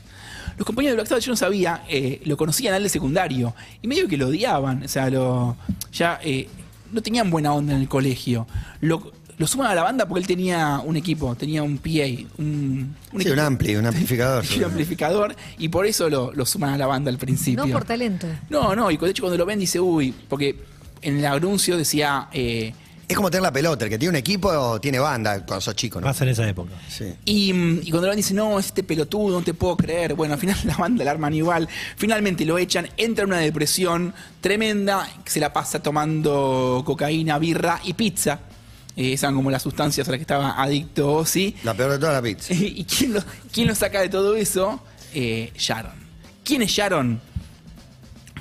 Los 0.58 0.66
compañeros 0.66 0.94
de 0.94 0.96
Black 0.98 1.08
Sabbath 1.08 1.24
yo 1.24 1.32
no 1.32 1.36
sabía, 1.38 1.84
eh, 1.90 2.22
lo 2.26 2.38
conocían 2.38 2.74
a 2.74 2.78
él 2.78 2.84
de 2.84 2.90
secundario 2.90 3.54
y 3.82 3.88
medio 3.88 4.08
que 4.08 4.18
lo 4.18 4.28
odiaban, 4.28 4.84
o 4.84 4.88
sea, 4.88 5.10
lo, 5.10 5.56
ya 5.92 6.20
eh, 6.24 6.48
no 6.92 7.02
tenían 7.02 7.30
buena 7.30 7.54
onda 7.54 7.74
en 7.76 7.82
el 7.82 7.88
colegio. 7.88 8.48
Lo, 8.82 9.12
lo 9.38 9.48
suman 9.48 9.68
a 9.68 9.76
la 9.76 9.84
banda 9.84 10.08
porque 10.08 10.22
él 10.22 10.28
tenía 10.28 10.80
un 10.86 10.96
equipo, 10.96 11.36
tenía 11.36 11.62
un 11.62 11.78
PA, 11.78 11.90
un, 12.38 12.96
un 13.12 13.22
Sí, 13.22 13.28
equipo- 13.28 13.34
un 13.34 13.40
ampli, 13.40 13.76
un 13.76 13.86
amplificador. 13.86 14.46
un 14.58 14.64
amplificador 14.64 15.36
y 15.58 15.68
por 15.70 15.86
eso 15.86 16.10
lo, 16.10 16.32
lo 16.34 16.46
suman 16.46 16.74
a 16.74 16.78
la 16.78 16.88
banda 16.88 17.10
al 17.12 17.18
principio. 17.18 17.66
No 17.66 17.72
por 17.74 17.84
talento. 17.84 18.28
No, 18.50 18.76
no, 18.76 18.90
y 18.92 18.98
de 18.98 19.10
hecho 19.10 19.24
cuando 19.24 19.38
lo 19.38 19.46
ven 19.46 19.60
dice, 19.60 19.80
uy, 19.80 20.14
porque 20.30 20.56
en 21.02 21.18
el 21.20 21.26
anuncio 21.26 21.76
decía, 21.78 22.30
eh, 22.32 22.74
Es 23.08 23.16
como 23.16 23.30
tener 23.30 23.44
la 23.44 23.52
pelota, 23.52 23.86
el 23.86 23.92
que 23.92 24.00
tiene 24.00 24.10
un 24.10 24.16
equipo 24.16 24.80
tiene 24.82 24.98
banda 24.98 25.46
cuando 25.46 25.62
sos 25.62 25.76
chico, 25.76 26.02
¿no? 26.02 26.08
Más 26.08 26.20
en 26.22 26.30
esa 26.30 26.48
época. 26.48 26.72
Sí. 26.90 27.14
y, 27.26 27.52
y 27.52 27.92
cuando 27.92 28.08
lo 28.08 28.10
ven 28.10 28.18
dice, 28.18 28.34
no, 28.34 28.58
este 28.58 28.84
pelotudo, 28.84 29.40
no 29.40 29.46
te 29.46 29.54
puedo 29.54 29.78
creer. 29.78 30.16
Bueno, 30.16 30.34
al 30.34 30.40
final 30.40 30.58
la 30.66 30.76
banda 30.76 31.06
la 31.06 31.12
arman 31.12 31.34
igual. 31.34 31.70
Finalmente 31.98 32.46
lo 32.46 32.58
echan, 32.58 32.90
entra 32.98 33.24
en 33.24 33.30
una 33.30 33.40
depresión 33.40 34.14
tremenda, 34.42 35.08
que 35.24 35.30
se 35.30 35.40
la 35.40 35.54
pasa 35.54 35.84
tomando 35.84 36.82
cocaína, 36.86 37.38
birra 37.38 37.80
y 37.84 37.94
pizza. 37.94 38.40
Eh, 38.96 39.14
esas 39.14 39.24
eran 39.26 39.36
como 39.36 39.52
las 39.52 39.62
sustancias 39.62 40.08
a 40.08 40.12
las 40.12 40.18
que 40.18 40.24
estaba 40.24 40.62
adicto, 40.62 41.26
¿sí? 41.26 41.56
La 41.64 41.74
peor 41.74 41.92
de 41.92 42.00
todas 42.00 42.16
la 42.16 42.22
pizza. 42.22 42.54
¿Y 42.56 42.86
quién 42.86 43.14
lo, 43.14 43.20
quién 43.52 43.68
lo 43.68 43.76
saca 43.76 44.02
de 44.02 44.10
todo 44.10 44.36
eso? 44.36 44.82
Eh, 45.14 45.52
Sharon. 45.56 45.94
¿Quién 46.44 46.62
es 46.64 46.72
Sharon? 46.72 47.22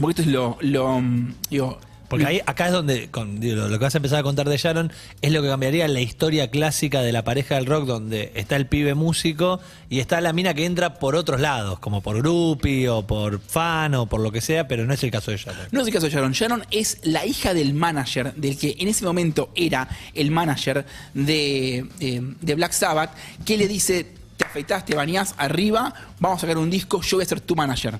Porque 0.00 0.11
esto 0.11 0.23
es 0.23 0.28
lo, 0.28 0.59
lo 0.61 1.02
digo, 1.50 1.78
Porque 2.14 2.26
ahí, 2.26 2.40
acá 2.47 2.66
es 2.66 2.73
donde, 2.73 3.09
con, 3.11 3.40
digo, 3.40 3.66
lo 3.68 3.78
que 3.78 3.85
vas 3.85 3.94
a 3.94 3.99
empezar 3.99 4.21
a 4.21 4.23
contar 4.23 4.49
de 4.49 4.56
Sharon, 4.56 4.92
es 5.21 5.33
lo 5.33 5.42
que 5.42 5.49
cambiaría 5.49 5.88
la 5.88 6.00
historia 6.00 6.50
clásica 6.50 7.02
de 7.02 7.11
la 7.12 7.25
pareja 7.25 7.56
del 7.56 7.66
rock, 7.66 7.87
donde 7.87 8.30
está 8.35 8.56
el 8.56 8.66
pibe 8.66 8.94
músico 8.94 9.61
y 9.90 9.99
está 9.99 10.21
la 10.21 10.33
mina 10.33 10.54
que 10.54 10.64
entra 10.64 10.94
por 10.94 11.16
otros 11.16 11.40
lados, 11.40 11.78
como 11.80 12.02
por 12.02 12.18
groupie 12.18 12.88
o 12.88 13.06
por 13.06 13.40
fan 13.40 13.94
o 13.94 14.06
por 14.06 14.21
lo 14.21 14.30
que 14.30 14.40
sea, 14.40 14.68
pero 14.68 14.87
no 14.87 14.94
es 14.94 15.02
el 15.02 15.11
caso 15.11 15.30
de 15.30 15.38
Sharon. 15.38 15.68
No 15.73 15.80
es 15.80 15.87
el 15.88 15.92
caso 15.92 16.06
de 16.06 16.12
Sharon. 16.12 16.33
Sharon 16.33 16.64
es 16.71 16.99
la 17.02 17.26
hija 17.26 17.52
del 17.52 17.75
manager, 17.75 18.33
del 18.35 18.56
que 18.56 18.76
en 18.78 18.88
ese 18.88 19.04
momento 19.04 19.50
era 19.54 19.88
el 20.14 20.30
manager 20.30 20.87
de, 21.14 21.87
eh, 22.00 22.21
de 22.40 22.54
Black 22.54 22.73
Sabbath, 22.73 23.11
que 23.44 23.56
le 23.56 23.66
dice, 23.66 24.06
te 24.37 24.44
afeitás, 24.44 24.85
te 24.85 24.94
bañás 24.94 25.35
arriba, 25.37 25.92
vamos 26.21 26.38
a 26.38 26.40
sacar 26.42 26.59
un 26.59 26.71
disco, 26.71 27.00
yo 27.02 27.16
voy 27.16 27.25
a 27.25 27.28
ser 27.28 27.40
tu 27.40 27.56
manager. 27.56 27.99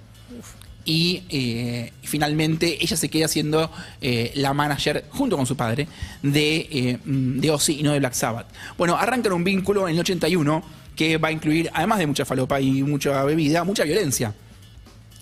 Y 0.85 1.23
eh, 1.31 1.93
finalmente 2.03 2.79
ella 2.83 2.97
se 2.97 3.09
queda 3.09 3.27
siendo 3.29 3.71
eh, 4.01 4.33
la 4.35 4.53
manager, 4.53 5.07
junto 5.11 5.37
con 5.37 5.47
su 5.47 5.57
padre, 5.57 5.89
de, 6.23 6.69
eh, 6.71 6.99
mm, 7.05 7.41
Ozzy 7.51 7.81
y 7.81 7.83
no 7.83 7.93
de 7.93 7.99
Black 8.01 8.15
Sabbath. 8.15 8.47
Bueno, 8.77 8.97
arrancan 8.97 9.33
un 9.33 9.45
vínculo 9.45 9.89
en 9.89 9.95
el 9.95 10.01
81 10.01 10.63
que 10.95 11.17
va 11.17 11.29
a 11.29 11.33
incluir, 11.33 11.71
además 11.73 11.99
de 11.99 12.07
mucha 12.07 12.25
falopa 12.25 12.61
y 12.61 12.83
mucha 12.83 13.25
bebida, 13.25 13.65
mucha 13.65 13.85
violencia 13.85 14.35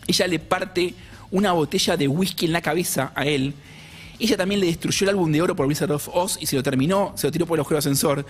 ella 0.06 0.26
le 0.26 0.38
parte 0.38 0.94
una 1.30 1.52
botella 1.52 1.96
de 1.96 2.08
whisky 2.08 2.46
en 2.46 2.52
la 2.52 2.60
cabeza 2.60 3.12
a 3.14 3.24
él. 3.24 3.54
Ella 4.18 4.36
también 4.36 4.60
le 4.60 4.66
destruyó 4.66 5.04
el 5.04 5.10
álbum 5.10 5.32
de 5.32 5.42
oro 5.42 5.56
por 5.56 5.66
Wizard 5.66 5.90
of 5.90 6.08
Oz 6.12 6.38
y 6.40 6.46
se 6.46 6.56
lo 6.56 6.62
terminó, 6.62 7.12
se 7.16 7.26
lo 7.26 7.32
tiró 7.32 7.46
por 7.46 7.56
el 7.56 7.60
agujero 7.60 7.78
ascensor. 7.78 8.26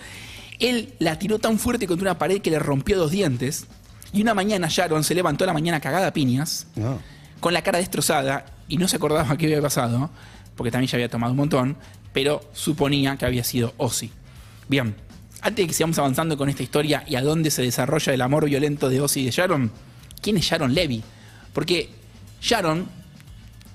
Él 0.59 0.93
la 0.99 1.19
tiró 1.19 1.39
tan 1.39 1.59
fuerte 1.59 1.87
contra 1.87 2.11
una 2.11 2.17
pared 2.17 2.41
que 2.41 2.49
le 2.49 2.59
rompió 2.59 2.97
dos 2.97 3.11
dientes. 3.11 3.65
Y 4.13 4.21
una 4.21 4.33
mañana 4.33 4.67
Sharon 4.69 5.03
se 5.03 5.15
levantó 5.15 5.43
a 5.43 5.47
la 5.47 5.53
mañana 5.53 5.79
cagada 5.81 6.07
a 6.07 6.13
piñas, 6.13 6.67
No. 6.75 6.99
Con 7.43 7.53
la 7.53 7.61
cara 7.61 7.77
destrozada 7.79 8.45
y 8.69 8.77
no 8.77 8.87
se 8.87 8.95
acordaba 8.95 9.35
qué 9.35 9.47
había 9.47 9.61
pasado, 9.61 10.09
porque 10.55 10.71
también 10.71 10.89
ya 10.89 10.95
había 10.95 11.09
tomado 11.09 11.33
un 11.33 11.37
montón, 11.37 11.75
pero 12.13 12.41
suponía 12.53 13.17
que 13.17 13.25
había 13.25 13.43
sido 13.43 13.73
Ozzy. 13.75 14.11
Bien, 14.69 14.95
antes 15.41 15.61
de 15.61 15.67
que 15.67 15.73
sigamos 15.73 15.99
avanzando 15.99 16.37
con 16.37 16.47
esta 16.47 16.63
historia 16.63 17.03
y 17.05 17.15
a 17.15 17.21
dónde 17.21 17.51
se 17.51 17.61
desarrolla 17.61 18.13
el 18.13 18.21
amor 18.21 18.45
violento 18.45 18.87
de 18.87 19.01
Ozzy 19.01 19.19
y 19.19 19.25
de 19.25 19.31
Sharon, 19.31 19.71
¿quién 20.21 20.37
es 20.37 20.45
Sharon 20.45 20.73
Levy? 20.73 21.03
Porque 21.51 21.89
Sharon, 22.41 22.87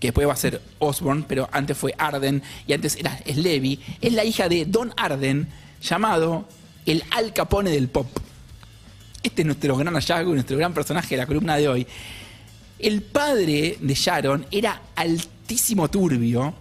que 0.01 0.07
después 0.07 0.27
va 0.27 0.33
a 0.33 0.37
ser 0.37 0.63
Osborne, 0.79 1.27
pero 1.29 1.47
antes 1.53 1.77
fue 1.77 1.95
Arden 1.99 2.43
y 2.67 2.73
antes 2.73 2.97
era, 2.97 3.21
es 3.27 3.37
Levy, 3.37 3.81
es 4.01 4.15
la 4.15 4.25
hija 4.25 4.49
de 4.49 4.65
Don 4.65 4.95
Arden, 4.97 5.47
llamado 5.83 6.49
el 6.87 7.05
Al 7.11 7.35
Capone 7.35 7.69
del 7.71 7.89
pop. 7.89 8.09
Este 9.23 9.43
es 9.43 9.47
nuestro 9.47 9.77
gran 9.77 9.93
hallazgo, 9.93 10.33
nuestro 10.33 10.57
gran 10.57 10.73
personaje 10.73 11.17
de 11.17 11.17
la 11.19 11.27
columna 11.27 11.59
de 11.59 11.69
hoy. 11.69 11.87
El 12.79 13.03
padre 13.03 13.77
de 13.81 13.95
Sharon 13.95 14.47
era 14.51 14.83
altísimo 14.95 15.89
turbio, 15.91 16.55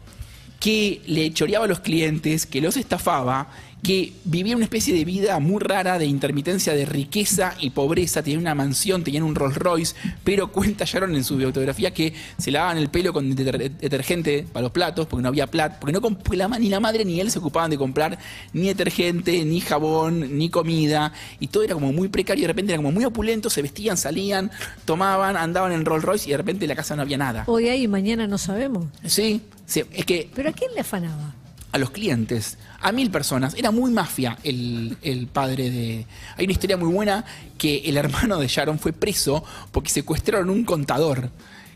que 0.59 1.01
le 1.05 1.31
choreaba 1.33 1.65
a 1.65 1.67
los 1.67 1.81
clientes, 1.81 2.45
que 2.45 2.61
los 2.61 2.77
estafaba, 2.77 3.51
que 3.83 4.13
vivía 4.25 4.55
una 4.55 4.65
especie 4.65 4.93
de 4.93 5.05
vida 5.05 5.39
muy 5.39 5.61
rara 5.61 5.97
de 5.97 6.05
intermitencia 6.05 6.73
de 6.73 6.85
riqueza 6.85 7.53
y 7.59 7.69
pobreza, 7.69 8.21
tenía 8.23 8.39
una 8.39 8.55
mansión, 8.55 9.03
tenía 9.03 9.23
un 9.23 9.35
Rolls 9.35 9.55
Royce, 9.55 9.95
pero 10.23 10.51
cuenta 10.51 10.83
Sharon 10.85 11.15
en 11.15 11.23
su 11.23 11.37
biografía 11.37 11.93
que 11.93 12.13
se 12.37 12.51
lavaban 12.51 12.77
el 12.77 12.89
pelo 12.89 13.13
con 13.13 13.33
deter- 13.35 13.71
detergente 13.77 14.45
para 14.51 14.63
los 14.63 14.71
platos, 14.71 15.05
porque 15.07 15.21
no 15.23 15.29
había 15.29 15.47
plata, 15.47 15.79
porque 15.79 15.93
no 15.93 16.01
porque 16.01 16.37
la 16.37 16.47
ni 16.47 16.69
la 16.69 16.79
madre 16.79 17.05
ni 17.05 17.19
él 17.19 17.31
se 17.31 17.39
ocupaban 17.39 17.69
de 17.69 17.77
comprar 17.77 18.17
ni 18.53 18.67
detergente, 18.67 19.45
ni 19.45 19.61
jabón, 19.61 20.37
ni 20.37 20.49
comida, 20.49 21.13
y 21.39 21.47
todo 21.47 21.63
era 21.63 21.73
como 21.75 21.93
muy 21.93 22.07
precario, 22.09 22.41
y 22.41 22.43
de 22.43 22.47
repente 22.47 22.73
era 22.73 22.77
como 22.81 22.91
muy 22.91 23.05
opulento, 23.05 23.49
se 23.49 23.61
vestían, 23.61 23.95
salían, 23.95 24.51
tomaban, 24.85 25.37
andaban 25.37 25.71
en 25.71 25.85
Rolls 25.85 26.03
Royce 26.03 26.27
y 26.27 26.31
de 26.31 26.37
repente 26.37 26.65
en 26.65 26.69
la 26.69 26.75
casa 26.75 26.95
no 26.95 27.03
había 27.03 27.17
nada. 27.17 27.43
Hoy 27.47 27.67
y 27.69 27.87
mañana 27.87 28.27
no 28.27 28.37
sabemos. 28.37 28.85
Sí, 29.05 29.41
sí, 29.65 29.83
es 29.91 30.05
que 30.05 30.29
¿Pero 30.33 30.49
a 30.49 30.53
quién 30.53 30.73
le 30.73 30.81
afanaba? 30.81 31.35
A 31.71 31.77
los 31.77 31.91
clientes, 31.91 32.57
a 32.81 32.91
mil 32.91 33.11
personas. 33.11 33.53
Era 33.55 33.71
muy 33.71 33.91
mafia 33.91 34.37
el, 34.43 34.97
el 35.01 35.27
padre 35.27 35.69
de... 35.69 36.05
Hay 36.37 36.45
una 36.45 36.53
historia 36.53 36.77
muy 36.77 36.91
buena 36.91 37.25
que 37.57 37.79
el 37.85 37.97
hermano 37.97 38.39
de 38.39 38.47
Sharon 38.47 38.79
fue 38.79 38.93
preso 38.93 39.43
porque 39.71 39.89
secuestraron 39.89 40.49
un 40.49 40.63
contador. 40.63 41.29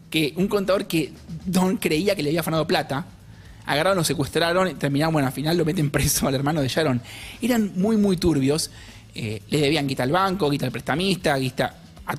Que, 0.09 0.33
un 0.37 0.47
contador 0.47 0.87
que 0.87 1.13
Don 1.45 1.77
creía 1.77 2.15
que 2.15 2.23
le 2.23 2.29
había 2.29 2.41
afanado 2.41 2.65
plata. 2.67 3.05
Agarraron, 3.65 3.97
lo 3.97 4.03
secuestraron 4.03 4.69
y 4.69 4.73
terminaron, 4.73 5.13
bueno, 5.13 5.27
al 5.27 5.33
final 5.33 5.57
lo 5.57 5.65
meten 5.65 5.89
preso 5.91 6.27
al 6.27 6.35
hermano 6.35 6.61
de 6.61 6.67
Sharon. 6.67 7.01
Eran 7.41 7.73
muy, 7.75 7.95
muy 7.97 8.17
turbios. 8.17 8.71
Eh, 9.13 9.41
le 9.49 9.59
debían 9.59 9.87
guita 9.87 10.03
al 10.03 10.11
banco, 10.11 10.49
guita 10.49 10.65
al 10.65 10.71
prestamista, 10.71 11.35
guita 11.37 11.75
a 12.05 12.15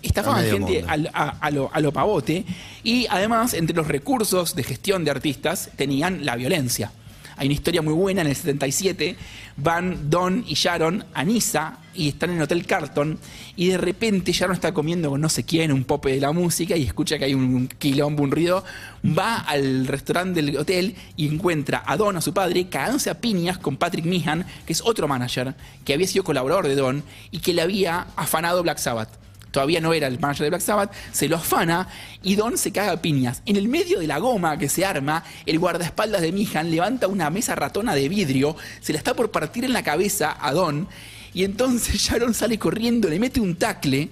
estafaban 0.00 0.44
gente 0.44 0.58
mundo. 0.58 0.88
al- 0.88 1.10
a, 1.12 1.28
a 1.40 1.50
lo, 1.50 1.70
a 1.72 1.80
lo 1.80 1.92
pavote 1.92 2.44
y 2.82 3.06
además 3.10 3.52
entre 3.52 3.76
los 3.76 3.86
recursos 3.86 4.54
de 4.54 4.62
gestión 4.62 5.04
de 5.04 5.10
artistas 5.10 5.70
tenían 5.76 6.24
la 6.24 6.36
violencia. 6.36 6.92
Hay 7.40 7.46
una 7.46 7.54
historia 7.54 7.80
muy 7.80 7.94
buena, 7.94 8.20
en 8.20 8.26
el 8.26 8.36
77 8.36 9.16
van 9.56 10.10
Don 10.10 10.44
y 10.46 10.52
Sharon 10.52 11.06
a 11.14 11.24
Niza 11.24 11.78
y 11.94 12.08
están 12.08 12.28
en 12.28 12.36
el 12.36 12.42
Hotel 12.42 12.66
Carlton 12.66 13.18
y 13.56 13.68
de 13.68 13.78
repente 13.78 14.32
Sharon 14.32 14.54
está 14.54 14.74
comiendo 14.74 15.08
con 15.08 15.22
no 15.22 15.30
sé 15.30 15.44
quién, 15.44 15.72
un 15.72 15.84
pope 15.84 16.10
de 16.10 16.20
la 16.20 16.32
música 16.32 16.76
y 16.76 16.82
escucha 16.82 17.18
que 17.18 17.24
hay 17.24 17.32
un 17.32 17.66
quilombo, 17.66 18.22
un 18.22 18.30
ruido, 18.30 18.62
va 19.02 19.36
al 19.36 19.86
restaurante 19.86 20.42
del 20.42 20.54
hotel 20.58 20.94
y 21.16 21.28
encuentra 21.28 21.82
a 21.86 21.96
Don, 21.96 22.14
a 22.18 22.20
su 22.20 22.34
padre, 22.34 22.68
cagándose 22.68 23.08
a 23.08 23.22
piñas 23.22 23.56
con 23.56 23.78
Patrick 23.78 24.04
Meehan, 24.04 24.44
que 24.66 24.74
es 24.74 24.82
otro 24.84 25.08
manager, 25.08 25.54
que 25.86 25.94
había 25.94 26.06
sido 26.08 26.24
colaborador 26.24 26.68
de 26.68 26.74
Don 26.74 27.02
y 27.30 27.38
que 27.38 27.54
le 27.54 27.62
había 27.62 28.08
afanado 28.16 28.62
Black 28.62 28.76
Sabbath 28.76 29.18
todavía 29.50 29.80
no 29.80 29.92
era 29.92 30.06
el 30.06 30.18
manager 30.18 30.44
de 30.44 30.50
Black 30.50 30.62
Sabbath, 30.62 30.92
se 31.12 31.28
lo 31.28 31.36
afana 31.36 31.88
y 32.22 32.36
Don 32.36 32.58
se 32.58 32.72
caga 32.72 32.92
a 32.92 33.02
piñas. 33.02 33.42
En 33.46 33.56
el 33.56 33.68
medio 33.68 34.00
de 34.00 34.06
la 34.06 34.18
goma 34.18 34.58
que 34.58 34.68
se 34.68 34.84
arma, 34.84 35.24
el 35.46 35.58
guardaespaldas 35.58 36.22
de 36.22 36.32
Mihan 36.32 36.70
levanta 36.70 37.08
una 37.08 37.30
mesa 37.30 37.54
ratona 37.54 37.94
de 37.94 38.08
vidrio, 38.08 38.56
se 38.80 38.92
la 38.92 38.98
está 38.98 39.14
por 39.14 39.30
partir 39.30 39.64
en 39.64 39.72
la 39.72 39.82
cabeza 39.82 40.36
a 40.40 40.52
Don 40.52 40.88
y 41.34 41.44
entonces 41.44 41.94
Sharon 42.02 42.34
sale 42.34 42.58
corriendo, 42.58 43.08
le 43.08 43.18
mete 43.18 43.40
un 43.40 43.56
tacle 43.56 44.10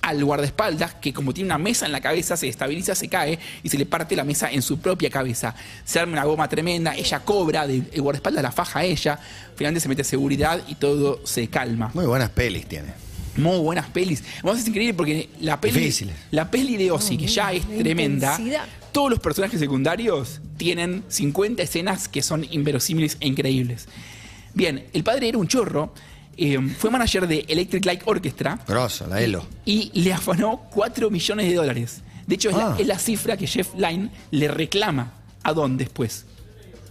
al 0.00 0.24
guardaespaldas 0.24 0.94
que 0.94 1.12
como 1.12 1.34
tiene 1.34 1.48
una 1.48 1.58
mesa 1.58 1.86
en 1.86 1.92
la 1.92 2.00
cabeza 2.00 2.36
se 2.36 2.48
estabiliza, 2.48 2.94
se 2.94 3.08
cae 3.08 3.38
y 3.62 3.68
se 3.68 3.76
le 3.78 3.84
parte 3.84 4.14
la 4.14 4.24
mesa 4.24 4.50
en 4.50 4.62
su 4.62 4.78
propia 4.78 5.10
cabeza. 5.10 5.54
Se 5.84 5.98
arma 5.98 6.12
una 6.12 6.24
goma 6.24 6.48
tremenda, 6.48 6.94
ella 6.94 7.20
cobra, 7.20 7.64
el 7.64 8.00
guardaespaldas 8.00 8.42
la 8.42 8.52
faja 8.52 8.80
a 8.80 8.84
ella, 8.84 9.18
finalmente 9.56 9.80
se 9.80 9.88
mete 9.88 10.04
seguridad 10.04 10.60
y 10.68 10.76
todo 10.76 11.26
se 11.26 11.48
calma. 11.48 11.90
Muy 11.94 12.06
buenas 12.06 12.30
pelis 12.30 12.66
tiene. 12.66 13.07
Muy 13.38 13.58
buenas 13.58 13.86
pelis. 13.88 14.22
Vamos, 14.42 14.60
es 14.60 14.68
increíble 14.68 14.94
porque 14.94 15.28
la 15.40 15.60
peli, 15.60 15.78
Difíciles. 15.80 16.14
la 16.30 16.50
peli 16.50 16.76
de 16.76 16.90
Ozzy, 16.90 17.16
que 17.16 17.26
ya 17.26 17.52
es 17.52 17.64
tremenda, 17.66 18.32
intensidad. 18.32 18.66
todos 18.92 19.10
los 19.10 19.20
personajes 19.20 19.58
secundarios 19.60 20.40
tienen 20.56 21.04
50 21.08 21.62
escenas 21.62 22.08
que 22.08 22.20
son 22.22 22.44
inverosímiles 22.50 23.16
e 23.20 23.28
increíbles. 23.28 23.86
Bien, 24.54 24.84
el 24.92 25.04
padre 25.04 25.28
era 25.28 25.38
un 25.38 25.46
chorro, 25.46 25.94
eh, 26.36 26.58
fue 26.78 26.90
manager 26.90 27.26
de 27.26 27.44
Electric 27.48 27.84
Light 27.84 28.02
Orchestra 28.06 28.58
Grosso, 28.66 29.06
la 29.06 29.20
Elo. 29.22 29.44
y 29.64 29.90
le 30.00 30.12
afanó 30.12 30.62
4 30.70 31.10
millones 31.10 31.48
de 31.48 31.54
dólares. 31.54 32.00
De 32.26 32.34
hecho, 32.34 32.50
es, 32.50 32.56
Ah. 32.56 32.74
la, 32.76 32.76
es 32.82 32.86
la 32.86 32.98
cifra 32.98 33.36
que 33.36 33.46
Jeff 33.46 33.68
Lynne 33.76 34.10
le 34.32 34.48
reclama 34.48 35.12
a 35.42 35.52
Don 35.52 35.76
después. 35.76 36.26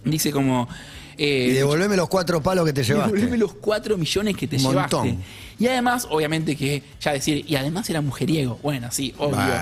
Dice 0.04 0.30
como... 0.32 0.68
eh, 1.16 1.48
Y 1.50 1.52
devolveme 1.52 1.96
los 1.96 2.08
cuatro 2.08 2.42
palos 2.42 2.64
que 2.66 2.72
te 2.72 2.82
llevaste. 2.82 3.12
Devolveme 3.12 3.36
los 3.36 3.54
4 3.54 3.96
millones 3.98 4.36
que 4.36 4.46
te 4.48 4.58
montón. 4.58 5.04
llevaste. 5.06 5.24
Y 5.58 5.66
además, 5.66 6.06
obviamente 6.10 6.56
que, 6.56 6.82
ya 7.00 7.12
decir, 7.12 7.44
y 7.48 7.56
además 7.56 7.88
era 7.90 8.00
mujeriego. 8.00 8.58
Bueno, 8.62 8.88
sí, 8.90 9.12
obvio. 9.18 9.54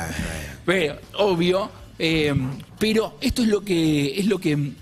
Pero, 0.64 0.98
obvio. 1.18 1.70
eh, 1.98 2.34
pero 2.78 3.16
esto 3.20 3.42
es 3.42 3.48
lo 3.48 3.62
que 3.62 4.18
es 4.20 4.26
lo 4.26 4.38
que 4.38 4.72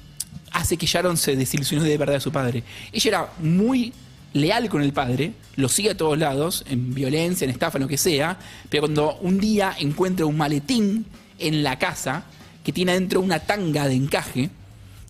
hace 0.51 0.77
que 0.77 0.87
Sharon 0.87 1.17
se 1.17 1.37
desilusionó 1.37 1.85
de 1.85 1.97
verdad 1.99 2.15
de 2.15 2.21
su 2.21 2.33
padre. 2.33 2.63
Ella 2.93 3.09
era 3.09 3.29
muy 3.39 3.93
leal 4.33 4.69
con 4.69 4.83
el 4.83 4.93
padre, 4.93 5.33
lo 5.57 5.69
sigue 5.69 5.91
a 5.91 5.97
todos 5.97 6.19
lados, 6.19 6.65
en 6.69 6.93
violencia, 6.95 7.45
en 7.45 7.51
estafa, 7.51 7.79
en 7.79 7.83
lo 7.83 7.89
que 7.89 7.99
sea, 7.99 8.37
pero 8.69 8.83
cuando 8.83 9.17
un 9.21 9.39
día 9.39 9.75
encuentra 9.79 10.27
un 10.27 10.37
maletín 10.37 11.07
en 11.39 11.63
la 11.63 11.79
casa 11.79 12.25
que 12.65 12.73
tiene 12.73 12.93
adentro 12.93 13.21
una 13.21 13.41
tanga 13.41 13.87
de 13.87 13.95
encaje, 13.95 14.51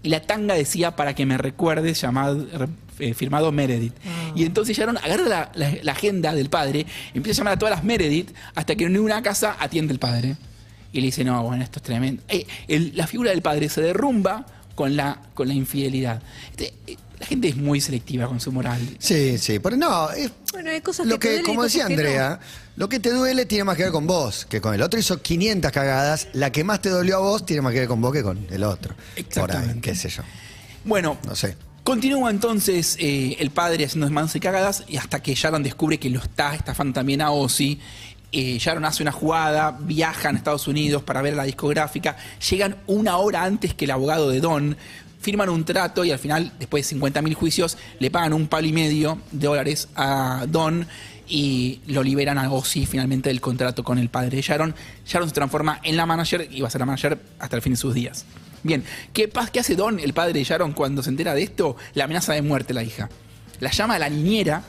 y 0.03 0.11
la 0.11 0.21
tanga 0.21 0.55
decía 0.55 0.97
para 0.97 1.15
que 1.15 1.25
me 1.25 1.39
recuerdes, 1.39 2.01
llamado, 2.01 2.47
eh, 2.99 3.15
firmado 3.15 3.51
Meredith. 3.53 3.95
Y 4.35 4.45
entonces 4.45 4.77
Sharon 4.77 4.97
agarra 4.99 5.25
la, 5.29 5.53
la- 5.55 5.77
la 5.83 5.93
agenda 5.93 6.35
del 6.35 6.51
padre, 6.51 6.87
empieza 7.15 7.39
a 7.39 7.41
llamar 7.41 7.53
a 7.55 7.59
todas 7.59 7.75
las 7.75 7.85
Meredith, 7.85 8.31
hasta 8.55 8.75
que 8.77 8.85
en 8.85 8.99
una 8.99 9.23
casa 9.23 9.57
atiende 9.59 9.93
el 9.93 9.99
padre. 9.99 10.37
Y 10.93 11.01
le 11.01 11.07
dice, 11.07 11.25
no, 11.25 11.43
bueno, 11.43 11.65
esto 11.65 11.79
es 11.81 11.83
tremendo. 11.83 12.23
Eh, 12.29 12.47
el- 12.69 12.93
la 12.97 13.07
figura 13.07 13.31
del 13.31 13.43
padre 13.43 13.69
se 13.69 13.81
derrumba 13.81 14.47
con 14.75 14.95
la, 14.97 15.21
con 15.35 15.49
la 15.49 15.55
infidelidad. 15.55 16.23
Este, 16.51 16.73
eh, 16.87 16.97
la 17.19 17.27
gente 17.27 17.49
es 17.49 17.57
muy 17.57 17.81
selectiva 17.81 18.27
con 18.27 18.39
su 18.41 18.53
moral. 18.53 18.81
Sí, 18.99 19.39
sí. 19.39 19.59
Pero 19.61 19.77
no, 19.77 20.11
es 20.11 20.31
Bueno, 20.53 20.71
hay 20.71 20.81
cosas 20.81 21.07
lo 21.07 21.19
que, 21.19 21.29
te 21.29 21.37
que, 21.39 21.43
como 21.43 21.63
decía 21.63 21.87
que 21.87 21.95
no. 21.95 22.01
Andrea, 22.01 22.41
lo 22.77 22.89
que 22.89 22.99
te 23.01 23.11
duele 23.11 23.47
tiene 23.47 23.65
más 23.65 23.77
que 23.77 23.85
ver 23.85 23.93
con 23.93 24.07
vos 24.07 24.47
que 24.49 24.61
con 24.61 24.75
el 24.75 24.83
otro. 24.83 24.99
Hizo 25.01 25.23
500 25.23 25.71
cagadas. 25.73 26.29
La 26.33 26.51
que 26.53 26.65
más 26.65 26.81
te 26.83 26.91
dolió 26.91 27.17
a 27.17 27.21
vos 27.21 27.47
tiene 27.47 27.63
más 27.63 27.73
que 27.73 27.79
ver 27.81 27.89
con 27.89 28.01
vos 28.01 28.13
que 28.13 28.23
con 28.23 28.47
el 28.51 28.63
otro. 28.65 28.95
Por 28.95 29.07
ahí, 29.17 29.21
Exactamente. 29.23 29.81
qué 29.81 29.95
sé 29.95 30.09
yo. 30.09 30.23
Bueno, 30.85 31.17
No 31.27 31.35
sé. 31.35 31.57
Continúa 31.85 32.31
entonces 32.31 32.97
eh, 32.99 33.37
el 33.41 33.51
padre 33.51 33.85
haciendo 33.85 34.11
manos 34.11 34.35
y 34.35 34.41
cagadas 34.41 34.85
y 34.89 34.97
hasta 34.97 35.23
que 35.23 35.35
Sharon 35.35 35.63
descubre 35.63 35.99
que 35.99 36.09
lo 36.09 36.19
está 36.19 36.55
estafando 36.55 36.95
también 36.95 37.21
a 37.21 37.31
Ozzy. 37.31 37.79
Eh, 38.33 38.57
Sharon 38.59 38.87
hace 38.87 39.03
una 39.03 39.13
jugada, 39.13 39.77
viajan 39.79 40.35
a 40.35 40.39
Estados 40.39 40.67
Unidos 40.67 41.03
para 41.03 41.21
ver 41.21 41.37
la 41.37 41.45
discográfica, 41.45 42.17
llegan 42.51 42.79
una 42.87 43.19
hora 43.19 43.45
antes 43.45 43.75
que 43.75 43.85
el 43.85 43.91
abogado 43.91 44.31
de 44.31 44.41
Don, 44.41 44.79
firman 45.21 45.51
un 45.51 45.67
trato 45.67 46.07
y 46.07 46.11
al 46.11 46.19
final, 46.19 46.55
después 46.59 46.85
de 46.85 46.89
50 46.89 47.21
mil 47.21 47.35
juicios, 47.35 47.77
le 47.99 48.11
pagan 48.11 48.33
un 48.33 48.47
palo 48.47 48.67
y 48.67 48.73
medio 48.73 49.21
de 49.31 49.47
dólares 49.47 49.89
a 49.95 50.47
Don 50.49 50.87
y 51.29 51.81
lo 51.87 52.03
liberan 52.03 52.39
a 52.39 52.51
Ozzy 52.51 52.87
finalmente 52.87 53.29
del 53.29 53.43
contrato 53.43 53.85
con 53.85 53.99
el 53.99 54.09
padre 54.09 54.37
de 54.37 54.41
Sharon. 54.41 54.75
Sharon 55.07 55.29
se 55.29 55.35
transforma 55.35 55.81
en 55.83 55.99
la 55.99 56.07
manager 56.07 56.49
y 56.51 56.63
va 56.63 56.69
a 56.69 56.71
ser 56.71 56.81
la 56.81 56.87
manager 56.87 57.21
hasta 57.39 57.57
el 57.57 57.61
fin 57.61 57.75
de 57.75 57.77
sus 57.77 57.93
días. 57.93 58.25
Bien, 58.65 58.83
¿qué, 59.13 59.31
qué 59.53 59.61
hace 59.61 59.77
Don, 59.77 60.01
el 60.01 60.15
padre 60.15 60.33
de 60.33 60.43
Sharon, 60.43 60.73
cuando 60.73 61.03
se 61.03 61.11
entera 61.11 61.35
de 61.35 61.43
esto? 61.43 61.77
La 61.93 62.05
amenaza 62.05 62.33
de 62.33 62.41
muerte 62.43 62.73
la 62.73 62.83
hija. 62.83 63.11
La 63.61 63.71
llama 63.71 63.95
a 63.95 63.99
la 63.99 64.09
niñera 64.09 64.65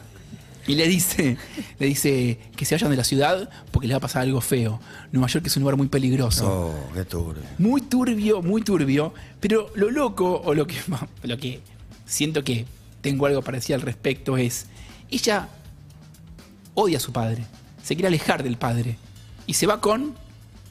y 0.67 0.75
le 0.75 0.85
dice, 0.85 1.37
le 1.79 1.87
dice 1.87 2.39
que 2.57 2.65
se 2.65 2.75
vayan 2.75 2.91
de 2.91 2.97
la 2.97 3.05
ciudad 3.05 3.49
porque 3.71 3.87
le 3.87 3.93
va 3.93 3.99
a 3.99 4.01
pasar 4.01 4.23
algo 4.23 4.41
feo. 4.41 4.81
Nueva 5.13 5.27
York 5.27 5.47
es 5.47 5.55
un 5.55 5.61
lugar 5.61 5.77
muy 5.77 5.87
peligroso. 5.87 6.45
Oh, 6.45 6.93
qué 6.93 7.05
turbio. 7.05 7.43
Muy 7.57 7.81
turbio, 7.81 8.41
muy 8.41 8.61
turbio. 8.61 9.13
Pero 9.39 9.71
lo 9.75 9.89
loco, 9.89 10.41
o 10.43 10.53
lo 10.53 10.67
que, 10.67 10.75
lo 11.23 11.37
que 11.37 11.61
siento 12.05 12.43
que 12.43 12.65
tengo 12.99 13.27
algo 13.27 13.41
para 13.43 13.59
decir 13.59 13.75
al 13.75 13.81
respecto 13.81 14.35
es, 14.35 14.65
ella 15.09 15.47
odia 16.73 16.97
a 16.97 17.01
su 17.01 17.13
padre, 17.13 17.45
se 17.81 17.95
quiere 17.95 18.09
alejar 18.09 18.43
del 18.43 18.57
padre 18.57 18.97
y 19.47 19.53
se 19.53 19.67
va 19.67 19.79
con 19.79 20.15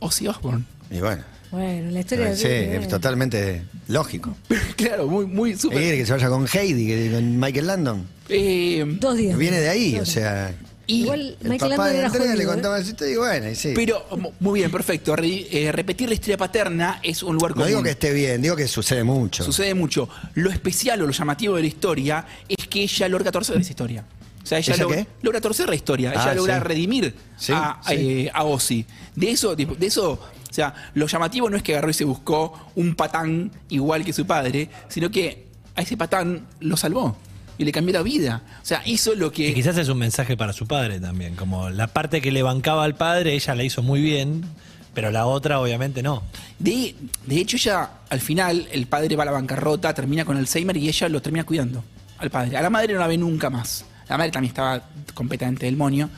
Ozzy 0.01 0.29
Osbourne. 0.29 0.65
Y 0.91 1.01
bueno. 1.01 1.34
Bueno, 1.55 1.90
la 1.90 2.01
historia 2.01 2.35
Sí, 2.37 2.49
de- 2.49 2.77
es 2.77 2.88
totalmente 2.88 3.62
lógico. 3.88 4.37
claro, 4.77 5.07
muy, 5.07 5.27
muy 5.27 5.57
súper. 5.57 5.79
Quiere 5.79 5.97
que 5.99 6.07
se 6.07 6.12
vaya 6.12 6.29
con 6.29 6.47
Heidi, 6.53 6.87
que 6.87 7.11
con 7.12 7.38
Michael 7.38 7.67
Landon. 7.67 8.07
Eh, 8.29 8.85
Dos 9.01 9.17
días. 9.17 9.38
Viene 9.38 9.61
de 9.61 9.69
ahí, 9.69 9.90
Claro. 9.90 10.03
o 10.03 10.07
sea. 10.07 10.55
y- 10.87 11.01
Igual 11.03 11.37
El 11.40 11.49
Michael 11.51 11.71
papá 11.73 11.85
Landon 11.85 11.93
de 11.93 11.99
era 11.99 12.07
Andrea 12.09 12.25
le 12.27 12.29
jodido, 12.35 12.43
¿eh? 12.51 12.55
contaba 12.55 12.79
el 12.79 12.85
chiste 12.85 13.11
y 13.12 13.17
bueno, 13.17 13.49
y 13.51 13.55
sí. 13.55 13.73
Pero, 13.75 14.05
mu- 14.19 14.33
muy 14.40 14.61
bien, 14.61 14.71
perfecto. 14.71 15.17
Re- 15.17 15.47
eh, 15.51 15.73
repetir 15.73 16.09
la 16.09 16.14
historia 16.14 16.37
paterna 16.37 17.01
es 17.03 17.23
un 17.23 17.35
lugar 17.37 17.51
no 17.53 17.55
común. 17.57 17.69
digo 17.69 17.83
que 17.83 17.90
esté 17.90 18.12
bien, 18.12 18.43
digo 18.43 18.57
que 18.57 18.69
sucede 18.69 19.03
mucho. 19.05 19.45
Sucede 19.45 19.75
mucho. 19.75 20.09
Lo 20.35 20.51
especial 20.51 21.01
o 21.03 21.07
lo 21.07 21.12
llamativo 21.12 21.57
de 21.57 21.62
la 21.62 21.69
historia 21.69 22.27
es 22.49 22.67
que 22.69 22.83
ella 22.83 23.09
logra 23.09 23.31
torcer 23.33 23.57
esa 23.59 23.71
historia. 23.71 24.05
O 24.43 24.47
sea, 24.47 24.59
ella, 24.59 24.75
¿Ella 24.75 24.83
logra, 24.83 24.99
qué? 24.99 25.07
logra 25.23 25.40
torcer 25.40 25.69
la 25.71 25.75
historia. 25.75 26.12
Ah, 26.14 26.23
ella 26.23 26.35
logra 26.35 26.59
sí. 26.59 26.64
redimir 26.64 27.14
Sí, 27.38 27.53
a, 27.55 27.81
sí. 27.87 27.95
eh, 27.97 28.31
a 28.35 28.45
Ozzy. 28.45 28.85
De 29.17 29.31
eso, 29.31 29.57
tipo, 29.57 29.75
de 29.75 29.87
eso, 29.87 30.21
o 30.55 30.57
sea, 30.57 30.73
lo 30.95 31.09
llamativo 31.09 31.51
no 31.51 31.57
es 31.57 31.64
que 31.64 31.73
agarró 31.73 31.90
y 31.90 31.95
se 31.95 32.05
buscó 32.05 32.71
un 32.77 32.95
patán 32.95 33.51
igual 33.71 34.05
que 34.05 34.12
su 34.12 34.25
padre, 34.25 34.69
sino 34.87 35.11
que 35.11 35.49
a 35.75 35.83
ese 35.83 35.97
patán 35.97 36.47
lo 36.61 36.77
salvó. 36.77 37.17
y 37.59 37.64
le 37.64 37.73
cambió 37.73 37.93
la 37.93 38.03
vida. 38.03 38.43
O 38.62 38.64
sea, 38.64 38.81
hizo 38.85 39.17
lo 39.17 39.33
que... 39.33 39.49
Y 39.49 39.55
quizás 39.55 39.77
es 39.79 39.88
un 39.88 39.99
mensaje 39.99 40.37
para 40.37 40.53
su 40.53 40.69
padre 40.69 41.01
también, 41.01 41.35
como 41.35 41.71
la 41.71 41.88
parte 41.88 42.21
que 42.21 42.31
le 42.31 42.45
bancaba 42.45 42.85
al 42.85 42.95
padre, 42.95 43.35
ella 43.35 43.57
la 43.57 43.64
hizo 43.64 43.83
muy 43.83 44.01
bien, 44.01 44.45
pero 44.95 45.11
la 45.11 45.27
otra 45.27 45.59
obviamente 45.59 46.01
no. 46.01 46.23
De, 46.61 46.95
de 47.27 47.37
hecho, 47.37 47.57
ella, 47.57 47.90
al 48.09 48.21
final, 48.21 48.69
el 48.71 48.87
padre 48.87 49.17
va 49.17 49.25
a 49.25 49.27
la 49.27 49.33
bancarrota, 49.33 49.93
termina 49.93 50.25
con 50.25 50.37
Alzheimer 50.37 50.77
y 50.77 50.88
ella 50.88 51.09
lo 51.09 51.21
termina 51.21 51.43
cuidando 51.43 51.83
al 52.19 52.31
padre. 52.31 52.57
A 52.57 52.62
la 52.62 52.71
madre 52.71 52.93
no 52.93 53.01
la 53.01 53.09
ve 53.09 53.19
nunca 53.19 53.51
más. 53.51 53.85
La 54.09 54.17
madre 54.17 54.31
también 54.31 54.51
estaba 54.51 54.81
completamente 55.14 55.67
del 55.67 55.77
moño. 55.77 56.11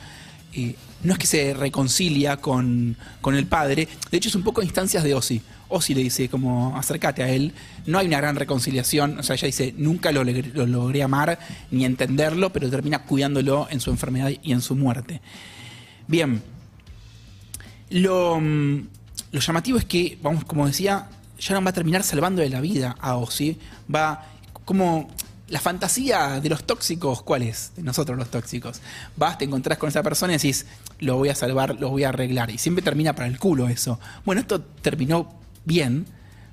Eh, 0.53 0.75
no 1.03 1.13
es 1.13 1.19
que 1.19 1.27
se 1.27 1.53
reconcilia 1.53 2.37
con, 2.37 2.97
con 3.21 3.35
el 3.35 3.45
padre. 3.45 3.87
De 4.11 4.17
hecho, 4.17 4.29
es 4.29 4.35
un 4.35 4.43
poco 4.43 4.61
instancias 4.61 5.03
de 5.03 5.13
Ozzy. 5.13 5.41
Ozzy 5.69 5.93
le 5.93 6.01
dice, 6.03 6.29
como, 6.29 6.77
acércate 6.77 7.23
a 7.23 7.29
él. 7.29 7.53
No 7.85 7.99
hay 7.99 8.07
una 8.07 8.17
gran 8.17 8.35
reconciliación. 8.35 9.19
O 9.19 9.23
sea, 9.23 9.35
ella 9.35 9.45
dice, 9.47 9.73
nunca 9.77 10.11
lo, 10.11 10.23
logré- 10.23 10.51
lo 10.53 10.65
logré 10.65 11.03
amar 11.03 11.39
ni 11.71 11.85
entenderlo, 11.85 12.51
pero 12.51 12.69
termina 12.69 13.03
cuidándolo 13.03 13.67
en 13.69 13.79
su 13.79 13.89
enfermedad 13.91 14.31
y 14.41 14.51
en 14.53 14.61
su 14.61 14.75
muerte. 14.75 15.21
Bien. 16.07 16.41
Lo, 17.89 18.39
mm, 18.39 18.87
lo 19.31 19.39
llamativo 19.39 19.77
es 19.77 19.85
que, 19.85 20.17
vamos, 20.21 20.43
como 20.45 20.65
decía, 20.67 21.09
Sharon 21.37 21.65
va 21.65 21.69
a 21.69 21.73
terminar 21.73 22.03
salvándole 22.03 22.49
la 22.49 22.61
vida 22.61 22.95
a 22.99 23.15
Ozzy. 23.15 23.57
Va 23.93 24.25
como 24.65 25.09
la 25.49 25.59
fantasía 25.59 26.39
de 26.41 26.49
los 26.49 26.63
tóxicos, 26.63 27.21
¿cuál 27.21 27.43
es? 27.43 27.71
De 27.75 27.83
nosotros 27.83 28.17
los 28.17 28.29
tóxicos. 28.29 28.81
Vas, 29.15 29.37
te 29.37 29.45
encontrás 29.45 29.77
con 29.77 29.89
esa 29.89 30.03
persona 30.03 30.33
y 30.33 30.37
decís, 30.37 30.65
lo 30.99 31.17
voy 31.17 31.29
a 31.29 31.35
salvar, 31.35 31.79
lo 31.79 31.89
voy 31.89 32.03
a 32.03 32.09
arreglar. 32.09 32.49
Y 32.51 32.57
siempre 32.57 32.83
termina 32.83 33.13
para 33.13 33.27
el 33.27 33.39
culo 33.39 33.67
eso. 33.69 33.99
Bueno, 34.25 34.41
esto 34.41 34.61
terminó 34.61 35.29
bien, 35.65 36.05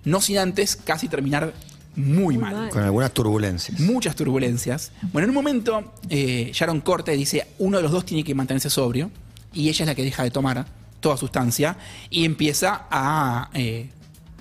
no 0.04 0.20
sin 0.20 0.38
antes 0.38 0.76
casi 0.76 1.08
terminar 1.08 1.52
muy, 1.96 2.34
Muy 2.34 2.38
mal 2.38 2.54
mal. 2.54 2.70
Con 2.70 2.82
algunas 2.82 3.12
turbulencias. 3.12 3.78
muchas 3.80 4.16
turbulencias. 4.16 4.92
Bueno, 5.12 5.24
en 5.24 5.30
un 5.30 5.34
momento, 5.34 5.92
eh, 6.08 6.50
Sharon 6.52 6.80
corta 6.80 7.12
y 7.12 7.16
dice, 7.16 7.46
uno 7.58 7.76
de 7.76 7.82
los 7.82 7.92
dos 7.92 8.04
tiene 8.04 8.24
que 8.24 8.34
mantenerse 8.34 8.70
sobrio, 8.70 9.10
y 9.52 9.68
ella 9.68 9.84
es 9.84 9.88
la 9.88 9.94
que 9.94 10.02
deja 10.02 10.24
de 10.24 10.30
tomar 10.30 10.66
toda 11.00 11.16
sustancia, 11.16 11.76
y 12.10 12.24
empieza 12.24 12.86
a 12.90 13.50
eh, 13.54 13.90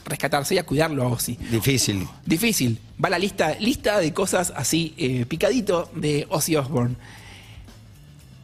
rescatarse 0.05 0.55
y 0.55 0.57
a 0.57 0.65
cuidarlo 0.65 1.03
a 1.03 1.07
Ozzy. 1.07 1.35
Difícil. 1.51 2.07
Difícil. 2.25 2.79
Va 3.03 3.09
la 3.09 3.19
lista, 3.19 3.55
lista 3.59 3.99
de 3.99 4.13
cosas 4.13 4.53
así, 4.55 4.93
eh, 4.97 5.25
picadito 5.25 5.89
de 5.95 6.25
Ozzy 6.29 6.55
Osbourne. 6.55 6.95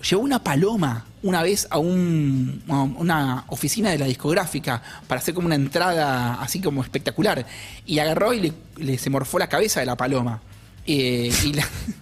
Llevó 0.10 0.22
una 0.24 0.42
paloma 0.42 1.06
una 1.24 1.44
vez 1.44 1.68
a, 1.70 1.78
un- 1.78 2.64
a 2.70 2.84
una 2.84 3.44
oficina 3.48 3.90
de 3.92 3.98
la 3.98 4.06
discográfica 4.06 4.82
para 5.08 5.20
hacer 5.20 5.34
como 5.34 5.48
una 5.48 5.56
entrada 5.56 6.36
así 6.42 6.62
como 6.62 6.82
espectacular. 6.82 7.46
Y 7.86 8.00
agarró 8.00 8.34
y 8.34 8.40
le, 8.40 8.54
le- 8.78 8.98
se 8.98 9.10
morfó 9.10 9.38
la 9.40 9.48
cabeza 9.50 9.82
de 9.82 9.86
la 9.86 9.98
paloma. 9.98 10.42
Eh, 10.88 11.32
y 11.44 11.54
la- 11.54 11.68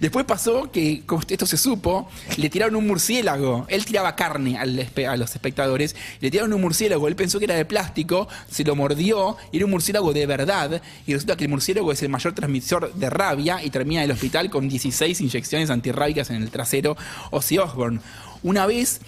Después 0.00 0.24
pasó 0.26 0.70
que, 0.70 1.02
como 1.06 1.22
esto 1.26 1.46
se 1.46 1.56
supo, 1.56 2.08
le 2.36 2.50
tiraron 2.50 2.76
un 2.76 2.86
murciélago. 2.86 3.66
Él 3.68 3.84
tiraba 3.84 4.14
carne 4.16 4.58
a 4.58 5.16
los 5.16 5.34
espectadores. 5.34 5.96
Le 6.20 6.30
tiraron 6.30 6.52
un 6.52 6.60
murciélago. 6.60 7.08
Él 7.08 7.16
pensó 7.16 7.38
que 7.38 7.46
era 7.46 7.54
de 7.54 7.64
plástico, 7.64 8.28
se 8.50 8.64
lo 8.64 8.76
mordió, 8.76 9.36
era 9.52 9.64
un 9.64 9.70
murciélago 9.70 10.12
de 10.12 10.26
verdad. 10.26 10.82
Y 11.06 11.12
resulta 11.12 11.36
que 11.36 11.44
el 11.44 11.50
murciélago 11.50 11.92
es 11.92 12.02
el 12.02 12.08
mayor 12.08 12.34
transmisor 12.34 12.92
de 12.94 13.10
rabia 13.10 13.62
y 13.64 13.70
termina 13.70 14.02
en 14.02 14.10
el 14.10 14.16
hospital 14.16 14.50
con 14.50 14.68
16 14.68 15.20
inyecciones 15.20 15.70
antirrábicas 15.70 16.30
en 16.30 16.42
el 16.42 16.50
trasero. 16.50 16.96
Ozzy 17.30 17.58
Osbourne. 17.58 18.00
Una 18.42 18.66
vez 18.66 19.00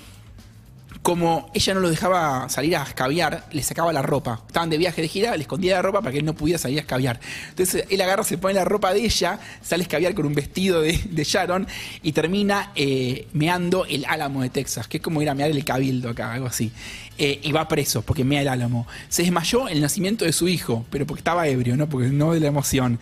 como 1.08 1.50
ella 1.54 1.72
no 1.72 1.80
lo 1.80 1.88
dejaba 1.88 2.50
salir 2.50 2.76
a 2.76 2.82
escabiar, 2.82 3.46
le 3.50 3.62
sacaba 3.62 3.94
la 3.94 4.02
ropa. 4.02 4.42
Estaban 4.46 4.68
de 4.68 4.76
viaje 4.76 5.00
de 5.00 5.08
gira, 5.08 5.34
le 5.38 5.40
escondía 5.40 5.76
la 5.76 5.80
ropa 5.80 6.00
para 6.00 6.12
que 6.12 6.18
él 6.18 6.26
no 6.26 6.34
pudiera 6.34 6.58
salir 6.58 6.76
a 6.76 6.80
escabiar. 6.82 7.18
Entonces 7.48 7.86
él 7.88 7.98
agarra, 8.02 8.24
se 8.24 8.36
pone 8.36 8.52
la 8.52 8.66
ropa 8.66 8.92
de 8.92 9.06
ella, 9.06 9.40
sale 9.62 9.84
a 9.84 9.84
escabiar 9.84 10.12
con 10.12 10.26
un 10.26 10.34
vestido 10.34 10.82
de, 10.82 11.24
Sharon 11.24 11.66
y 12.02 12.12
termina 12.12 12.72
eh, 12.74 13.26
meando 13.32 13.86
el 13.86 14.04
álamo 14.04 14.42
de 14.42 14.50
Texas, 14.50 14.86
que 14.86 14.98
es 14.98 15.02
como 15.02 15.22
ir 15.22 15.30
a 15.30 15.34
mear 15.34 15.50
el 15.50 15.64
cabildo 15.64 16.10
acá, 16.10 16.34
algo 16.34 16.46
así. 16.46 16.72
Eh, 17.20 17.40
y 17.42 17.50
va 17.50 17.66
preso 17.66 18.02
porque 18.02 18.22
mea 18.22 18.42
el 18.42 18.48
álamo. 18.48 18.86
Se 19.08 19.22
desmayó 19.22 19.66
el 19.66 19.80
nacimiento 19.80 20.24
de 20.24 20.32
su 20.32 20.46
hijo, 20.46 20.86
pero 20.88 21.04
porque 21.04 21.18
estaba 21.18 21.48
ebrio, 21.48 21.76
no 21.76 21.88
porque 21.88 22.10
no 22.10 22.32
de 22.32 22.38
la 22.38 22.46
emoción. 22.46 23.00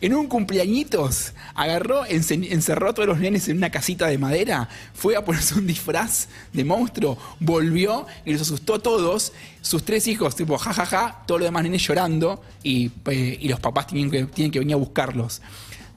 En 0.00 0.14
un 0.14 0.28
cumpleañitos 0.28 1.32
agarró, 1.52 2.06
encerró 2.06 2.90
a 2.90 2.94
todos 2.94 3.08
los 3.08 3.18
nenes 3.18 3.48
en 3.48 3.56
una 3.56 3.70
casita 3.70 4.06
de 4.06 4.18
madera, 4.18 4.68
fue 4.94 5.16
a 5.16 5.24
ponerse 5.24 5.56
un 5.56 5.66
disfraz 5.66 6.28
de 6.52 6.64
monstruo, 6.64 7.18
volvió 7.40 8.06
y 8.24 8.34
los 8.34 8.42
asustó 8.42 8.74
a 8.74 8.78
todos. 8.78 9.32
Sus 9.62 9.82
tres 9.82 10.06
hijos, 10.06 10.36
tipo 10.36 10.56
jajaja, 10.58 11.24
todos 11.26 11.40
los 11.40 11.48
demás 11.48 11.64
nenes 11.64 11.82
llorando 11.82 12.40
y, 12.62 12.92
eh, 13.06 13.36
y 13.40 13.48
los 13.48 13.58
papás 13.58 13.88
tienen 13.88 14.12
que, 14.12 14.26
tienen 14.26 14.52
que 14.52 14.60
venir 14.60 14.74
a 14.74 14.78
buscarlos. 14.78 15.42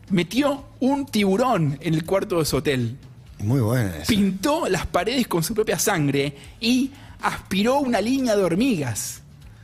Metió 0.10 0.66
un 0.80 1.06
tiburón 1.06 1.78
en 1.82 1.94
el 1.94 2.04
cuarto 2.04 2.40
de 2.40 2.46
su 2.46 2.58
hotel 2.58 2.98
Muy 3.38 3.60
buena 3.62 3.96
esa. 3.98 4.08
pintó 4.08 4.68
las 4.68 4.88
paredes 4.88 5.28
con 5.28 5.44
su 5.44 5.54
propia 5.54 5.78
sangre 5.78 6.36
y 6.60 6.90
aspiró 7.22 7.80
una 7.80 8.02
línea 8.02 8.36
de 8.36 8.44
hormigas. 8.44 9.22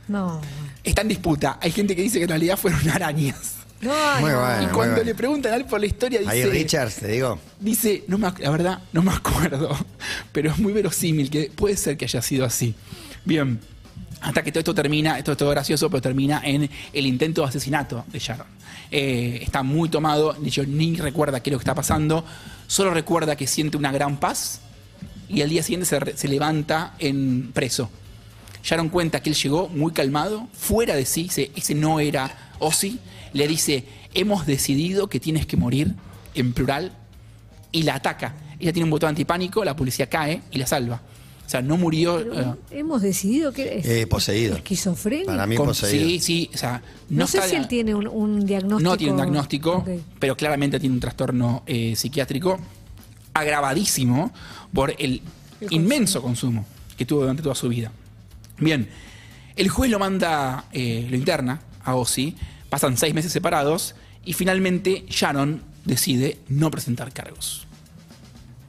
No. 0.08 0.40
Está 0.84 1.02
en 1.02 1.08
disputa. 1.08 1.58
Hay 1.60 1.72
gente 1.72 1.96
que 1.96 2.02
dice 2.02 2.18
que 2.18 2.24
en 2.24 2.30
realidad 2.30 2.56
fueron 2.56 2.88
arañas. 2.90 3.54
No, 3.80 3.92
Muy 4.20 4.30
no. 4.30 4.40
bueno. 4.40 4.62
y 4.62 4.66
cuando 4.68 5.04
le 5.04 5.14
preguntan 5.14 5.52
a 5.52 5.56
él 5.56 5.66
por 5.66 5.78
la 5.78 5.86
historia, 5.86 6.20
Ahí 6.26 6.38
dice, 6.38 6.50
Richards, 6.50 6.96
te 6.96 7.08
digo. 7.08 7.38
dice 7.60 8.04
no 8.08 8.16
me, 8.16 8.32
la 8.38 8.50
verdad, 8.50 8.78
no 8.92 9.02
me 9.02 9.12
acuerdo, 9.12 9.76
pero 10.32 10.50
es 10.50 10.58
muy 10.58 10.72
verosímil 10.72 11.28
que 11.28 11.50
puede 11.54 11.76
ser 11.76 11.96
que 11.98 12.06
haya 12.06 12.22
sido 12.22 12.46
así. 12.46 12.74
Bien, 13.26 13.60
hasta 14.22 14.42
que 14.42 14.50
todo 14.50 14.60
esto 14.60 14.74
termina, 14.74 15.18
esto 15.18 15.32
es 15.32 15.38
todo 15.38 15.50
gracioso, 15.50 15.90
pero 15.90 16.00
termina 16.00 16.40
en 16.42 16.70
el 16.92 17.06
intento 17.06 17.42
de 17.42 17.48
asesinato 17.48 18.04
de 18.10 18.18
Sharon. 18.18 18.46
Eh, 18.90 19.40
está 19.42 19.62
muy 19.62 19.90
tomado, 19.90 20.32
de 20.32 20.48
hecho 20.48 20.64
ni 20.64 20.96
recuerda 20.96 21.40
qué 21.42 21.50
es 21.50 21.52
lo 21.52 21.58
que 21.58 21.64
está 21.64 21.74
pasando, 21.74 22.24
solo 22.66 22.94
recuerda 22.94 23.36
que 23.36 23.46
siente 23.46 23.76
una 23.76 23.92
gran 23.92 24.16
paz 24.16 24.60
y 25.28 25.42
al 25.42 25.48
día 25.48 25.62
siguiente 25.62 25.86
se, 25.86 25.98
re- 26.00 26.16
se 26.16 26.28
levanta 26.28 26.94
en 26.98 27.50
preso. 27.52 27.90
Sharon 28.62 28.88
cuenta 28.88 29.20
que 29.20 29.30
él 29.30 29.36
llegó 29.36 29.68
muy 29.68 29.92
calmado, 29.92 30.48
fuera 30.52 30.94
de 30.96 31.04
sí, 31.06 31.24
dice, 31.24 31.50
ese 31.54 31.74
no 31.74 32.00
era 32.00 32.52
Ozzy, 32.58 32.98
le 33.32 33.46
dice, 33.46 33.84
hemos 34.14 34.46
decidido 34.46 35.08
que 35.08 35.20
tienes 35.20 35.46
que 35.46 35.56
morir, 35.56 35.94
en 36.34 36.52
plural, 36.52 36.92
y 37.72 37.82
la 37.84 37.94
ataca. 37.96 38.34
Ella 38.58 38.72
tiene 38.72 38.84
un 38.84 38.90
botón 38.90 39.10
antipánico, 39.10 39.64
la 39.64 39.76
policía 39.76 40.08
cae 40.08 40.42
y 40.50 40.58
la 40.58 40.66
salva. 40.66 41.00
O 41.46 41.48
sea, 41.48 41.62
no 41.62 41.76
murió... 41.76 42.16
Pero 42.16 42.40
eh, 42.72 42.78
hemos 42.80 43.02
decidido 43.02 43.52
que 43.52 43.78
es 43.78 43.86
Eh, 43.86 44.06
poseído. 44.08 44.56
esquizofrenia. 44.56 45.26
Para 45.26 45.46
mí 45.46 45.54
con- 45.54 45.66
poseído. 45.66 46.08
sí, 46.08 46.18
sí, 46.18 46.50
o 46.52 46.56
sea, 46.58 46.82
no, 47.08 47.20
no, 47.20 47.26
sé 47.28 47.38
está- 47.38 47.50
si 47.50 47.56
él 47.56 47.68
tiene 47.68 47.94
un, 47.94 48.08
un 48.08 48.44
diagnóstico. 48.44 48.90
no 48.90 48.96
tiene 48.96 49.12
un 49.12 49.16
diagnóstico, 49.18 49.84
pero 50.18 50.36
claramente 50.36 50.80
tiene 50.80 50.94
un 50.94 51.00
trastorno 51.00 51.62
eh, 51.66 51.94
psiquiátrico 51.94 52.58
agravadísimo 53.36 54.32
por 54.72 54.94
el 54.98 55.22
El 55.60 55.72
inmenso 55.72 56.20
consumo 56.22 56.66
que 56.96 57.04
tuvo 57.04 57.20
durante 57.20 57.42
toda 57.42 57.54
su 57.54 57.68
vida. 57.68 57.92
Bien, 58.58 58.88
el 59.56 59.68
juez 59.68 59.90
lo 59.90 59.98
manda, 59.98 60.64
eh, 60.72 61.06
lo 61.08 61.16
interna 61.16 61.60
a 61.84 61.94
Ozzy, 61.94 62.34
pasan 62.68 62.96
seis 62.96 63.14
meses 63.14 63.32
separados 63.32 63.94
y 64.24 64.32
finalmente 64.32 65.04
Sharon 65.08 65.62
decide 65.84 66.38
no 66.48 66.70
presentar 66.70 67.12
cargos. 67.12 67.66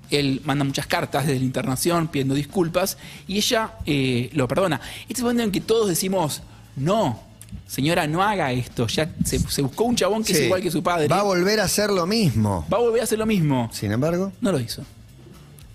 Él 0.10 0.41
manda 0.45 0.63
muchas 0.63 0.88
cartas 0.88 1.25
desde 1.25 1.39
la 1.39 1.45
internación 1.45 2.08
pidiendo 2.08 2.36
disculpas 2.36 2.97
y 3.27 3.38
ella 3.38 3.73
eh, 3.86 4.30
lo 4.34 4.47
perdona. 4.47 4.80
Este 5.01 5.13
es 5.13 5.19
el 5.19 5.25
momento 5.25 5.43
en 5.43 5.51
que 5.51 5.62
todos 5.62 5.89
decimos, 5.89 6.41
no, 6.77 7.21
señora, 7.68 8.08
no 8.08 8.24
haga 8.24 8.52
esto. 8.52 8.88
Ya 8.88 9.10
se, 9.26 9.40
se 9.40 9.62
buscó 9.62 9.84
un 9.86 9.96
chabón 9.96 10.24
que 10.24 10.34
es 10.34 10.42
igual 10.42 10.62
que 10.62 10.72
su 10.72 10.82
padre. 10.84 11.08
Va 11.08 11.20
a 11.20 11.24
volver 11.24 11.60
a 11.60 11.64
hacer 11.66 11.90
lo 11.90 12.06
mismo. 12.06 12.66
Va 12.72 12.78
a 12.78 12.82
volver 12.82 13.02
a 13.02 13.04
hacer 13.04 13.18
lo 13.20 13.26
mismo. 13.26 13.70
Sin 13.74 13.92
embargo, 13.92 14.32
No 14.42 14.52
lo 14.52 14.60
hizo. 14.60 14.84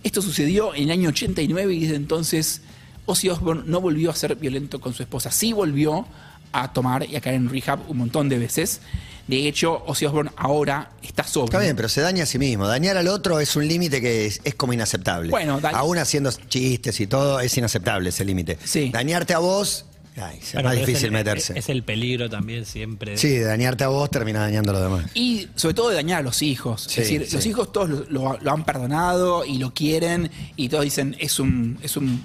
Esto 0.02 0.20
sucedió 0.20 0.74
en 0.74 0.84
el 0.84 0.90
año 0.90 1.08
89 1.10 1.74
y 1.74 1.80
desde 1.82 1.94
entonces 1.96 2.62
Ozzy 3.06 3.28
Osbourne 3.28 3.62
no 3.66 3.80
volvió 3.80 4.10
a 4.10 4.14
ser 4.16 4.34
violento 4.36 4.80
con 4.80 4.94
su 4.94 5.02
esposa. 5.02 5.30
Sí 5.30 5.52
volvió 5.52 6.06
a 6.52 6.72
tomar 6.72 7.08
y 7.08 7.16
a 7.16 7.20
caer 7.20 7.36
en 7.36 7.48
rehab 7.48 7.78
un 7.88 7.98
montón 7.98 8.28
de 8.28 8.38
veces. 8.38 8.80
De 9.28 9.46
hecho, 9.46 9.84
Ozzy 9.86 10.06
Osbourne 10.06 10.32
ahora 10.36 10.90
está 11.02 11.22
sobrio. 11.22 11.44
está 11.44 11.60
bien, 11.60 11.76
pero 11.76 11.88
se 11.88 12.00
daña 12.00 12.24
a 12.24 12.26
sí 12.26 12.38
mismo. 12.40 12.66
Dañar 12.66 12.96
al 12.96 13.06
otro 13.06 13.38
es 13.38 13.54
un 13.54 13.66
límite 13.68 14.00
que 14.00 14.26
es, 14.26 14.40
es 14.42 14.56
como 14.56 14.72
inaceptable. 14.72 15.30
Bueno, 15.30 15.60
da- 15.60 15.70
Aún 15.70 15.98
haciendo 15.98 16.32
chistes 16.32 16.98
y 17.00 17.06
todo, 17.06 17.38
es 17.38 17.56
inaceptable 17.56 18.08
ese 18.08 18.24
límite. 18.24 18.58
Sí. 18.64 18.90
Dañarte 18.92 19.34
a 19.34 19.38
vos, 19.38 19.86
ay, 20.16 20.38
es 20.42 20.52
Bueno, 20.52 20.68
más 20.68 20.74
pero 20.76 20.86
difícil 20.86 21.06
el- 21.06 21.12
meterse. 21.12 21.58
Es 21.58 21.68
el 21.68 21.82
peligro 21.82 22.28
también 22.30 22.64
siempre. 22.66 23.16
Sí, 23.16 23.38
dañarte 23.38 23.84
a 23.84 23.88
vos 23.88 24.10
termina 24.10 24.40
dañando 24.40 24.70
a 24.70 24.74
los 24.74 24.82
demás. 24.82 25.10
Y 25.14 25.48
sobre 25.54 25.74
todo 25.74 25.88
de 25.90 25.96
dañar 25.96 26.20
a 26.20 26.22
los 26.22 26.42
hijos. 26.42 26.82
Sí, 26.82 27.00
es 27.00 27.08
decir, 27.08 27.26
sí. 27.26 27.36
los 27.36 27.46
hijos 27.46 27.72
todos 27.72 27.88
lo, 27.88 28.04
lo- 28.10 28.38
lo 28.40 28.50
han 28.52 28.64
perdonado 28.64 29.44
y 29.44 29.58
lo 29.58 29.72
quieren 29.74 30.30
y 30.56 30.68
todos 30.68 30.84
dicen 30.84 31.16
es 31.18 31.38
un, 31.40 31.78
es 31.82 31.96
un, 31.96 32.22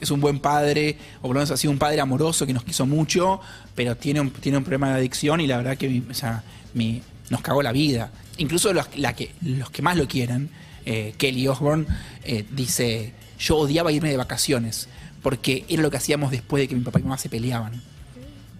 es 0.00 0.10
un 0.10 0.20
buen 0.20 0.38
padre, 0.40 0.98
o 1.18 1.22
por 1.22 1.30
lo 1.30 1.34
menos 1.34 1.50
ha 1.50 1.56
sido 1.56 1.70
un 1.72 1.78
padre 1.78 2.00
amoroso 2.00 2.46
que 2.46 2.52
nos 2.52 2.64
quiso 2.64 2.84
mucho, 2.86 3.40
pero 3.74 3.96
tiene 3.96 4.20
un, 4.20 4.30
tiene 4.30 4.58
un 4.58 4.64
problema 4.64 4.88
de 4.90 4.94
adicción 4.96 5.40
y 5.40 5.46
la 5.46 5.56
verdad 5.56 5.76
que 5.78 6.02
o 6.10 6.14
sea, 6.14 6.42
mi- 6.74 7.02
nos 7.30 7.40
cagó 7.40 7.62
la 7.62 7.72
vida. 7.72 8.10
Incluso 8.36 8.72
los, 8.72 8.86
la 8.98 9.14
que, 9.14 9.30
los 9.40 9.70
que 9.70 9.80
más 9.80 9.96
lo 9.96 10.06
quieren, 10.06 10.50
eh, 10.84 11.14
Kelly 11.16 11.48
Osbourne, 11.48 11.86
eh, 12.24 12.44
dice, 12.50 13.14
yo 13.38 13.56
odiaba 13.56 13.92
irme 13.92 14.10
de 14.10 14.16
vacaciones 14.18 14.88
porque 15.24 15.64
era 15.70 15.82
lo 15.82 15.90
que 15.90 15.96
hacíamos 15.96 16.30
después 16.30 16.60
de 16.60 16.68
que 16.68 16.74
mi 16.76 16.82
papá 16.82 16.98
y 16.98 17.02
mi 17.02 17.08
mamá 17.08 17.18
se 17.18 17.30
peleaban. 17.30 17.82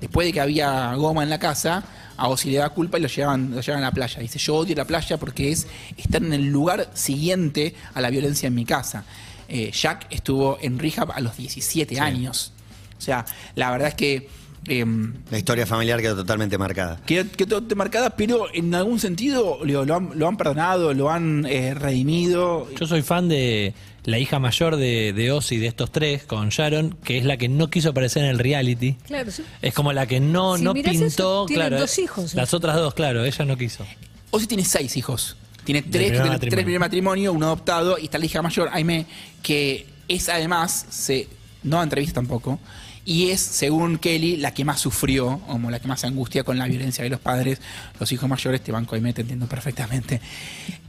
después 0.00 0.26
de 0.26 0.32
que 0.32 0.40
había 0.40 0.94
goma 0.94 1.22
en 1.22 1.28
la 1.30 1.38
casa, 1.38 1.84
a 2.16 2.28
Ozzy 2.28 2.50
le 2.50 2.58
da 2.58 2.70
culpa 2.70 2.98
y 2.98 3.02
lo 3.02 3.08
llevan, 3.08 3.54
lo 3.54 3.60
llevan 3.60 3.82
a 3.82 3.86
la 3.86 3.92
playa. 3.92 4.20
Dice, 4.20 4.38
yo 4.38 4.56
odio 4.56 4.74
la 4.74 4.86
playa 4.86 5.18
porque 5.18 5.52
es 5.52 5.66
estar 5.96 6.22
en 6.22 6.32
el 6.32 6.46
lugar 6.46 6.90
siguiente 6.94 7.74
a 7.92 8.00
la 8.00 8.08
violencia 8.08 8.46
en 8.46 8.54
mi 8.54 8.64
casa. 8.64 9.04
Eh, 9.46 9.70
Jack 9.72 10.06
estuvo 10.10 10.58
en 10.60 10.78
rehab 10.78 11.12
a 11.12 11.20
los 11.20 11.36
17 11.36 12.00
años. 12.00 12.52
O 12.98 13.00
sea, 13.00 13.26
la 13.54 13.70
verdad 13.70 13.88
es 13.88 13.94
que... 13.94 14.28
em, 14.66 15.14
La 15.30 15.38
historia 15.38 15.66
familiar 15.66 16.00
quedó 16.00 16.16
totalmente 16.16 16.56
marcada. 16.58 17.00
Quedó, 17.06 17.30
quedó 17.32 17.62
marcada, 17.76 18.10
pero 18.10 18.46
en 18.52 18.74
algún 18.74 18.98
sentido 19.00 19.58
lo, 19.64 19.84
lo 19.84 19.94
han, 19.94 20.10
lo 20.14 20.28
han 20.28 20.36
perdonado, 20.36 20.92
lo 20.94 21.10
han 21.10 21.46
eh, 21.46 21.74
redimido. 21.74 22.68
Yo 22.78 22.86
soy 22.86 23.02
fan 23.02 23.28
de 23.28 23.74
la 24.04 24.18
hija 24.18 24.38
mayor 24.38 24.76
de, 24.76 25.12
de 25.14 25.32
Ozzy, 25.32 25.56
de 25.58 25.66
estos 25.66 25.90
tres, 25.90 26.24
con 26.24 26.48
Sharon, 26.50 26.96
que 27.04 27.18
es 27.18 27.24
la 27.24 27.36
que 27.36 27.48
no 27.48 27.70
quiso 27.70 27.90
aparecer 27.90 28.24
en 28.24 28.30
el 28.30 28.38
reality. 28.38 28.94
Claro, 29.06 29.30
sí. 29.30 29.42
Es 29.62 29.72
como 29.74 29.92
la 29.92 30.06
que 30.06 30.20
no, 30.20 30.56
Si 30.58 30.64
no 30.64 30.74
pintó. 30.74 30.90
eso, 30.90 31.44
tienen 31.46 31.68
claro, 31.68 31.80
dos 31.80 31.98
hijos, 31.98 32.34
¿eh? 32.34 32.36
Las 32.36 32.52
otras 32.54 32.76
dos, 32.76 32.92
claro, 32.94 33.24
ella 33.24 33.44
no 33.44 33.56
quiso. 33.56 33.84
Ozzy 34.30 34.46
tiene 34.46 34.64
seis 34.64 34.96
hijos. 34.96 35.36
Tiene 35.64 35.80
tres, 35.80 35.92
primer 36.10 36.12
del- 36.12 36.20
matrimonio. 36.32 36.38
tres 36.40 36.64
primer 36.64 36.80
matrimonio, 36.80 37.32
uno 37.32 37.46
adoptado, 37.46 37.96
y 37.98 38.04
está 38.04 38.18
la 38.18 38.26
hija 38.26 38.42
mayor, 38.42 38.68
Aime, 38.72 39.06
que 39.42 39.86
es 40.08 40.28
además, 40.28 40.86
se, 40.90 41.26
no 41.62 41.82
entrevista 41.82 42.16
tampoco, 42.16 42.60
y 43.04 43.30
es, 43.30 43.40
según 43.40 43.98
Kelly, 43.98 44.38
la 44.38 44.54
que 44.54 44.64
más 44.64 44.80
sufrió, 44.80 45.40
como 45.46 45.70
la 45.70 45.78
que 45.78 45.88
más 45.88 46.00
se 46.00 46.06
angustia 46.06 46.42
con 46.42 46.58
la 46.58 46.66
violencia 46.66 47.04
de 47.04 47.10
los 47.10 47.20
padres. 47.20 47.60
Los 48.00 48.10
hijos 48.12 48.28
mayores, 48.28 48.62
te 48.62 48.72
banco 48.72 48.94
Aime, 48.94 49.12
te 49.12 49.20
entiendo 49.20 49.46
perfectamente. 49.46 50.20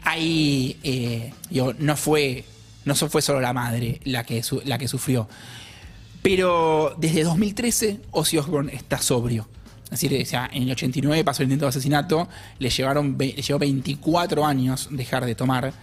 Ahí, 0.03 0.77
eh, 0.83 1.33
no 1.79 1.97
fue, 1.97 2.45
no 2.85 2.95
fue 2.95 3.21
solo 3.21 3.41
la 3.41 3.51
madre 3.51 3.99
la 4.05 4.23
que, 4.23 4.41
la 4.63 4.77
que 4.77 4.87
sufrió. 4.87 5.27
Pero 6.21 6.95
desde 6.97 7.23
2013 7.23 7.99
Ozzy 8.11 8.37
Osbourne 8.37 8.73
está 8.73 8.97
sobrio. 8.97 9.47
Es 9.83 10.01
decir, 10.01 10.19
o 10.19 10.25
sea, 10.25 10.49
en 10.51 10.63
el 10.63 10.71
89 10.71 11.23
pasó 11.23 11.43
el 11.43 11.47
intento 11.47 11.65
de 11.65 11.69
asesinato, 11.69 12.27
le, 12.57 12.69
llevaron, 12.69 13.15
le 13.19 13.33
llevó 13.33 13.59
24 13.59 14.45
años 14.45 14.87
dejar 14.89 15.25
de 15.25 15.35
tomar, 15.35 15.73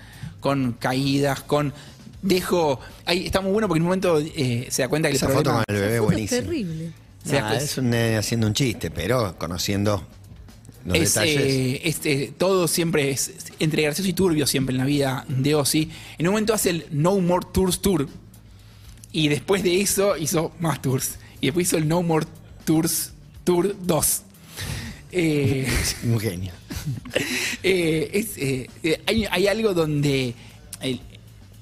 con 0.40 0.72
caídas, 0.72 1.42
con... 1.42 1.72
Dejo... 2.22 2.78
Ahí 3.04 3.26
está 3.26 3.40
muy 3.40 3.52
bueno 3.52 3.66
porque 3.68 3.78
en 3.78 3.82
un 3.82 3.88
momento 3.88 4.18
eh, 4.20 4.68
se 4.70 4.82
da 4.82 4.88
cuenta 4.88 5.08
que 5.10 5.16
Esa 5.16 5.26
el 5.26 5.32
foto 5.32 5.52
con 5.52 5.64
el 5.68 5.74
bebé 5.80 5.98
Foto 5.98 6.12
es 6.12 6.30
terrible. 6.30 6.92
Se 7.24 7.34
da 7.34 7.40
Nah, 7.42 7.48
cuenta- 7.48 7.64
es 7.64 7.78
un 7.78 7.90
nene 7.90 8.16
haciendo 8.16 8.46
un 8.46 8.54
chiste, 8.54 8.90
pero 8.90 9.36
conociendo 9.38 10.06
los 10.84 10.96
es, 10.96 11.14
detalles. 11.14 11.40
eh, 11.42 11.80
es, 11.84 12.00
eh, 12.04 12.32
todo 12.36 12.66
siempre 12.68 13.10
es 13.10 13.28
es 13.28 13.44
entre 13.60 13.82
gracioso 13.82 14.08
y 14.08 14.12
turbio 14.12 14.46
siempre 14.46 14.72
en 14.72 14.78
la 14.78 14.84
vida 14.84 15.24
de 15.28 15.54
Ozzy. 15.54 15.90
En 16.18 16.26
un 16.26 16.32
momento 16.34 16.54
hace 16.54 16.70
el 16.70 16.86
No 16.90 17.18
More 17.20 17.46
Tours 17.52 17.80
Tour. 17.80 18.08
Y 19.12 19.28
después 19.28 19.62
de 19.62 19.80
eso 19.80 20.16
hizo 20.16 20.52
más 20.58 20.80
tours. 20.80 21.16
Y 21.40 21.46
después 21.46 21.66
hizo 21.68 21.76
el 21.76 21.86
No 21.86 22.02
More 22.02 22.26
Tours 22.64 23.12
Tour 23.44 23.74
2. 23.82 24.22
Eh, 25.14 25.68
Un 26.10 26.18
genio. 26.18 26.52
eh, 27.62 28.10
es, 28.14 28.38
eh, 28.38 28.66
eh, 28.82 28.98
hay, 29.06 29.26
hay 29.30 29.46
algo 29.46 29.74
donde 29.74 30.34
el, 30.80 31.00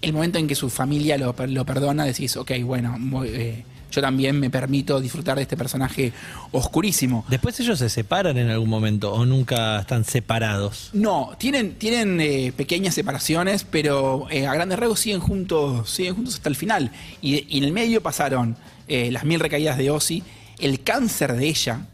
el 0.03 0.13
momento 0.13 0.39
en 0.39 0.47
que 0.47 0.55
su 0.55 0.71
familia 0.71 1.19
lo, 1.19 1.35
lo 1.47 1.67
perdona, 1.67 2.05
decís, 2.05 2.37
ok, 2.37 2.53
bueno, 2.65 2.97
voy, 2.99 3.29
eh, 3.29 3.65
yo 3.91 4.01
también 4.01 4.39
me 4.39 4.51
permito 4.51 5.01
disfrutar 5.01 5.37
de 5.37 5.43
este 5.43 5.57
personaje 5.57 6.13
oscurísimo. 6.53 7.25
Después 7.29 7.59
ellos 7.61 7.79
se 7.79 7.91
separan 7.91 8.39
en 8.39 8.49
algún 8.49 8.71
momento 8.71 9.13
o 9.13 9.27
nunca 9.27 9.81
están 9.81 10.05
separados. 10.05 10.91
No, 10.93 11.33
tienen, 11.39 11.75
tienen 11.75 12.21
eh, 12.21 12.53
pequeñas 12.57 12.95
separaciones, 12.95 13.65
pero 13.65 14.27
eh, 14.31 14.47
a 14.47 14.55
grandes 14.55 14.79
rasgos 14.79 15.01
siguen 15.01 15.21
juntos, 15.21 15.91
siguen 15.91 16.15
juntos 16.15 16.37
hasta 16.37 16.49
el 16.49 16.57
final. 16.57 16.93
Y, 17.21 17.47
y 17.55 17.59
en 17.59 17.65
el 17.65 17.73
medio 17.73 18.03
pasaron 18.03 18.57
las 18.89 19.25
mil 19.25 19.39
recaídas 19.39 19.79
de 19.79 19.89
Ozzy, 19.89 20.25
el 20.59 20.83
cáncer 20.83 21.35
de 21.37 21.47
ella, 21.47 21.87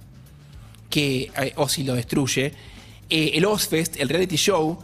que 0.89 1.31
Ozzy 1.57 1.85
lo 1.85 1.93
destruye, 1.93 2.55
el 3.11 3.45
Ozfest, 3.45 4.01
el 4.01 4.09
reality 4.09 4.37
show, 4.37 4.79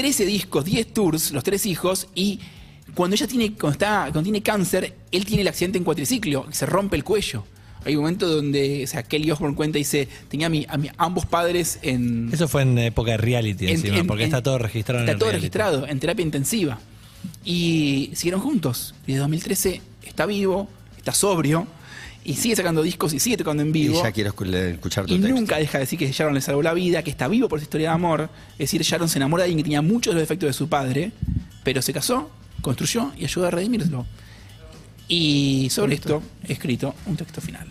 13 0.00 0.26
discos, 0.26 0.64
10 0.64 0.94
tours, 0.94 1.32
los 1.32 1.42
tres 1.42 1.66
hijos, 1.66 2.06
y 2.14 2.38
cuando 2.94 3.16
ella 3.16 3.26
tiene, 3.26 3.52
cuando 3.54 3.72
está, 3.72 4.02
cuando 4.12 4.22
tiene 4.22 4.42
cáncer, 4.42 4.94
él 5.10 5.24
tiene 5.24 5.42
el 5.42 5.48
accidente 5.48 5.76
en 5.78 5.82
cuatriciclo, 5.84 6.46
se 6.52 6.66
rompe 6.66 6.94
el 6.94 7.02
cuello. 7.02 7.44
Hay 7.84 7.96
un 7.96 8.02
momento 8.02 8.28
donde, 8.28 8.84
o 8.84 8.86
sea, 8.86 9.02
Kelly 9.02 9.30
Osbourne 9.32 9.56
cuenta 9.56 9.78
y 9.78 9.80
dice, 9.80 10.08
tenía 10.28 10.46
a, 10.46 10.50
mi- 10.50 10.66
a 10.68 10.76
mi- 10.76 10.90
ambos 10.98 11.26
padres 11.26 11.80
en... 11.82 12.30
Eso 12.32 12.46
fue 12.46 12.62
en 12.62 12.78
época 12.78 13.10
de 13.12 13.16
reality 13.16 13.64
En- 13.66 13.70
encima, 13.72 13.98
en- 13.98 14.06
porque 14.06 14.22
en- 14.22 14.28
está 14.28 14.40
todo 14.42 14.58
registrado 14.58 15.00
en 15.00 15.04
Está 15.06 15.12
el 15.14 15.18
todo 15.18 15.30
reality. 15.30 15.42
registrado 15.46 15.86
en 15.88 15.98
terapia 16.00 16.22
intensiva. 16.22 16.78
Y 17.44 18.10
siguieron 18.14 18.40
juntos. 18.40 18.94
Desde 19.06 19.18
2013 19.20 19.80
está 20.04 20.26
vivo, 20.26 20.68
está 20.96 21.12
sobrio, 21.12 21.66
y 22.30 22.34
sigue 22.34 22.54
sacando 22.56 22.82
discos 22.82 23.14
y 23.14 23.20
sigue 23.20 23.36
tocando 23.38 23.62
en 23.62 23.70
Y 23.70 23.72
vivo. 23.72 24.02
ya 24.02 24.12
quiero 24.12 24.32
escu- 24.34 24.54
escuchar 24.54 25.06
tu 25.06 25.14
Y 25.14 25.18
texto. 25.18 25.34
nunca 25.34 25.56
deja 25.56 25.78
de 25.78 25.84
decir 25.84 25.98
que 25.98 26.10
Sharon 26.12 26.34
le 26.34 26.40
salvó 26.40 26.62
la 26.62 26.74
vida, 26.74 27.02
que 27.02 27.10
está 27.10 27.26
vivo 27.26 27.48
por 27.48 27.58
su 27.58 27.62
historia 27.64 27.88
de 27.88 27.94
amor. 27.94 28.28
Es 28.52 28.58
decir, 28.70 28.82
Sharon 28.82 29.08
se 29.08 29.18
enamora 29.18 29.42
de 29.42 29.46
alguien 29.46 29.58
que 29.58 29.64
tenía 29.64 29.80
muchos 29.82 30.12
de 30.12 30.20
los 30.20 30.22
defectos 30.22 30.48
de 30.48 30.52
su 30.52 30.68
padre, 30.68 31.12
pero 31.64 31.80
se 31.80 31.92
casó, 31.92 32.30
construyó 32.60 33.12
y 33.18 33.24
ayudó 33.24 33.46
a 33.46 33.50
redimirlo. 33.50 34.06
Y 35.08 35.68
sobre 35.70 35.94
esto 35.94 36.22
he 36.46 36.52
escrito 36.52 36.94
un 37.06 37.16
texto 37.16 37.40
final. 37.40 37.66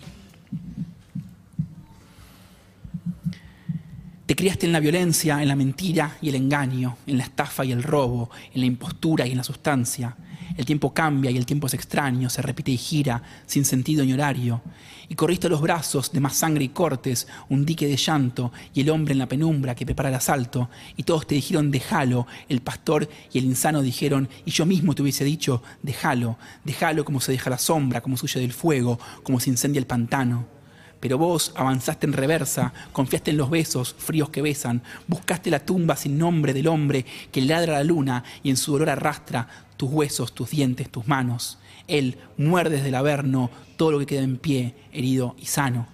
Te 4.26 4.36
criaste 4.36 4.66
en 4.66 4.72
la 4.72 4.80
violencia, 4.80 5.40
en 5.40 5.48
la 5.48 5.56
mentira 5.56 6.18
y 6.20 6.28
el 6.28 6.34
engaño, 6.34 6.98
en 7.06 7.16
la 7.16 7.24
estafa 7.24 7.64
y 7.64 7.72
el 7.72 7.82
robo, 7.82 8.30
en 8.52 8.60
la 8.60 8.66
impostura 8.66 9.26
y 9.26 9.30
en 9.30 9.38
la 9.38 9.44
sustancia. 9.44 10.16
El 10.56 10.64
tiempo 10.64 10.92
cambia 10.94 11.30
y 11.30 11.36
el 11.36 11.46
tiempo 11.46 11.66
es 11.66 11.74
extraño, 11.74 12.30
se 12.30 12.42
repite 12.42 12.70
y 12.70 12.76
gira, 12.76 13.22
sin 13.46 13.64
sentido 13.64 14.04
ni 14.04 14.12
horario. 14.12 14.62
Y 15.08 15.14
corriste 15.14 15.48
los 15.48 15.60
brazos 15.60 16.12
de 16.12 16.20
más 16.20 16.36
sangre 16.36 16.64
y 16.64 16.68
cortes, 16.68 17.28
un 17.48 17.64
dique 17.64 17.86
de 17.86 17.96
llanto 17.96 18.52
y 18.74 18.82
el 18.82 18.90
hombre 18.90 19.12
en 19.12 19.18
la 19.18 19.28
penumbra 19.28 19.74
que 19.74 19.86
prepara 19.86 20.10
el 20.10 20.14
asalto. 20.14 20.68
Y 20.96 21.04
todos 21.04 21.26
te 21.26 21.34
dijeron, 21.34 21.70
déjalo. 21.70 22.26
El 22.48 22.60
pastor 22.60 23.08
y 23.32 23.38
el 23.38 23.44
insano 23.44 23.82
dijeron, 23.82 24.28
y 24.44 24.50
yo 24.50 24.66
mismo 24.66 24.94
te 24.94 25.02
hubiese 25.02 25.24
dicho, 25.24 25.62
déjalo. 25.82 26.38
Déjalo 26.64 27.04
como 27.04 27.20
se 27.20 27.32
deja 27.32 27.50
la 27.50 27.58
sombra, 27.58 28.00
como 28.00 28.16
se 28.16 28.26
huye 28.26 28.40
del 28.40 28.52
fuego, 28.52 28.98
como 29.22 29.40
se 29.40 29.50
incendia 29.50 29.78
el 29.78 29.86
pantano. 29.86 30.57
Pero 31.00 31.18
vos 31.18 31.52
avanzaste 31.54 32.06
en 32.06 32.12
reversa, 32.12 32.72
confiaste 32.92 33.30
en 33.30 33.36
los 33.36 33.50
besos 33.50 33.94
fríos 33.98 34.30
que 34.30 34.42
besan, 34.42 34.82
buscaste 35.06 35.50
la 35.50 35.64
tumba 35.64 35.96
sin 35.96 36.18
nombre 36.18 36.52
del 36.52 36.66
hombre 36.66 37.06
que 37.30 37.40
ladra 37.42 37.74
la 37.74 37.84
luna 37.84 38.24
y 38.42 38.50
en 38.50 38.56
su 38.56 38.72
dolor 38.72 38.90
arrastra 38.90 39.48
tus 39.76 39.90
huesos, 39.90 40.32
tus 40.32 40.50
dientes, 40.50 40.90
tus 40.90 41.06
manos. 41.06 41.58
Él 41.86 42.18
muerde 42.36 42.76
desde 42.76 42.88
el 42.88 42.96
averno 42.96 43.50
todo 43.76 43.92
lo 43.92 43.98
que 44.00 44.06
queda 44.06 44.22
en 44.22 44.36
pie, 44.36 44.74
herido 44.92 45.36
y 45.38 45.46
sano. 45.46 45.86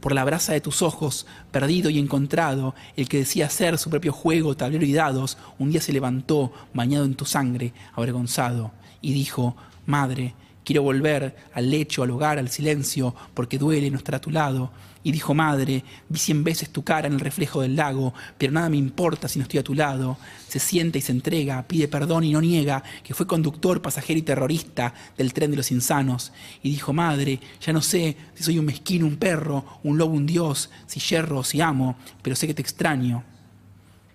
Por 0.00 0.14
la 0.14 0.24
brasa 0.24 0.52
de 0.52 0.60
tus 0.60 0.82
ojos, 0.82 1.26
perdido 1.50 1.88
y 1.88 1.98
encontrado, 1.98 2.74
el 2.94 3.08
que 3.08 3.16
decía 3.16 3.48
ser 3.48 3.78
su 3.78 3.88
propio 3.88 4.12
juego, 4.12 4.54
tablero 4.54 4.84
y 4.84 4.92
dados, 4.92 5.38
un 5.58 5.70
día 5.70 5.80
se 5.80 5.94
levantó, 5.94 6.52
bañado 6.74 7.06
en 7.06 7.14
tu 7.14 7.24
sangre, 7.24 7.72
avergonzado, 7.94 8.72
y 9.00 9.14
dijo, 9.14 9.56
Madre, 9.86 10.34
quiero 10.64 10.82
volver 10.82 11.36
al 11.52 11.70
lecho, 11.70 12.02
al 12.02 12.10
hogar, 12.10 12.38
al 12.38 12.50
silencio, 12.50 13.14
porque 13.34 13.58
duele 13.58 13.90
no 13.90 13.98
estar 13.98 14.14
a 14.14 14.20
tu 14.20 14.30
lado. 14.30 14.72
Y 15.06 15.12
dijo, 15.12 15.34
Madre, 15.34 15.84
vi 16.08 16.18
cien 16.18 16.42
veces 16.44 16.70
tu 16.70 16.82
cara 16.82 17.06
en 17.06 17.12
el 17.12 17.20
reflejo 17.20 17.60
del 17.60 17.76
lago, 17.76 18.14
pero 18.38 18.52
nada 18.52 18.70
me 18.70 18.78
importa 18.78 19.28
si 19.28 19.38
no 19.38 19.42
estoy 19.42 19.60
a 19.60 19.64
tu 19.64 19.74
lado. 19.74 20.16
Se 20.48 20.58
siente 20.58 20.98
y 20.98 21.02
se 21.02 21.12
entrega, 21.12 21.62
pide 21.68 21.88
perdón 21.88 22.24
y 22.24 22.32
no 22.32 22.40
niega 22.40 22.82
que 23.02 23.12
fue 23.12 23.26
conductor, 23.26 23.82
pasajero 23.82 24.18
y 24.18 24.22
terrorista 24.22 24.94
del 25.18 25.34
tren 25.34 25.50
de 25.50 25.58
los 25.58 25.70
insanos. 25.70 26.32
Y 26.62 26.70
dijo, 26.70 26.94
Madre, 26.94 27.38
ya 27.60 27.74
no 27.74 27.82
sé 27.82 28.16
si 28.34 28.44
soy 28.44 28.58
un 28.58 28.64
mezquino, 28.64 29.06
un 29.06 29.16
perro, 29.16 29.80
un 29.82 29.98
lobo, 29.98 30.14
un 30.14 30.24
dios, 30.24 30.70
si 30.86 31.00
yerro 31.00 31.40
o 31.40 31.44
si 31.44 31.60
amo, 31.60 31.96
pero 32.22 32.34
sé 32.34 32.46
que 32.46 32.54
te 32.54 32.62
extraño. 32.62 33.22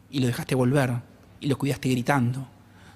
Y 0.09 0.19
lo 0.21 0.27
dejaste 0.27 0.55
volver 0.55 0.93
y 1.39 1.47
lo 1.47 1.57
cuidaste 1.59 1.89
gritando 1.89 2.47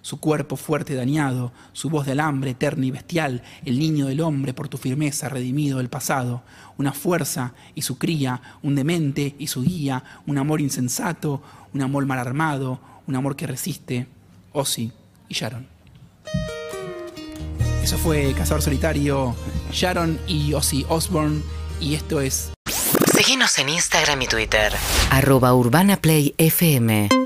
su 0.03 0.19
cuerpo 0.19 0.57
fuerte 0.57 0.93
y 0.93 0.95
dañado, 0.97 1.51
su 1.71 1.89
voz 1.89 2.05
de 2.05 2.11
alambre 2.11 2.51
eterna 2.51 2.85
y 2.85 2.91
bestial, 2.91 3.41
el 3.65 3.79
niño 3.79 4.05
del 4.05 4.21
hombre 4.21 4.53
por 4.53 4.67
tu 4.67 4.77
firmeza 4.77 5.29
redimido 5.29 5.79
del 5.79 5.89
pasado, 5.89 6.43
una 6.77 6.91
fuerza 6.91 7.53
y 7.73 7.81
su 7.81 7.97
cría, 7.97 8.41
un 8.61 8.75
demente 8.75 9.33
y 9.39 9.47
su 9.47 9.63
guía, 9.63 10.03
un 10.27 10.37
amor 10.37 10.61
insensato, 10.61 11.41
un 11.73 11.81
amor 11.81 12.05
mal 12.05 12.19
armado, 12.19 12.79
un 13.07 13.15
amor 13.15 13.35
que 13.35 13.47
resiste, 13.47 14.05
Ozzy 14.51 14.91
y 15.29 15.33
Sharon. 15.33 15.67
Eso 17.81 17.97
fue 17.97 18.33
Cazador 18.33 18.61
Solitario, 18.61 19.35
Sharon 19.71 20.19
y 20.27 20.53
Ozzy 20.53 20.85
Osbourne, 20.89 21.41
y 21.79 21.95
esto 21.95 22.21
es 22.21 22.51
Síguenos 23.15 23.57
en 23.57 23.69
Instagram 23.69 24.21
y 24.21 24.27
Twitter. 24.27 24.73
Arroba 25.11 25.53
Urbana 25.53 25.95
Play 25.95 26.35
FM. 26.37 27.22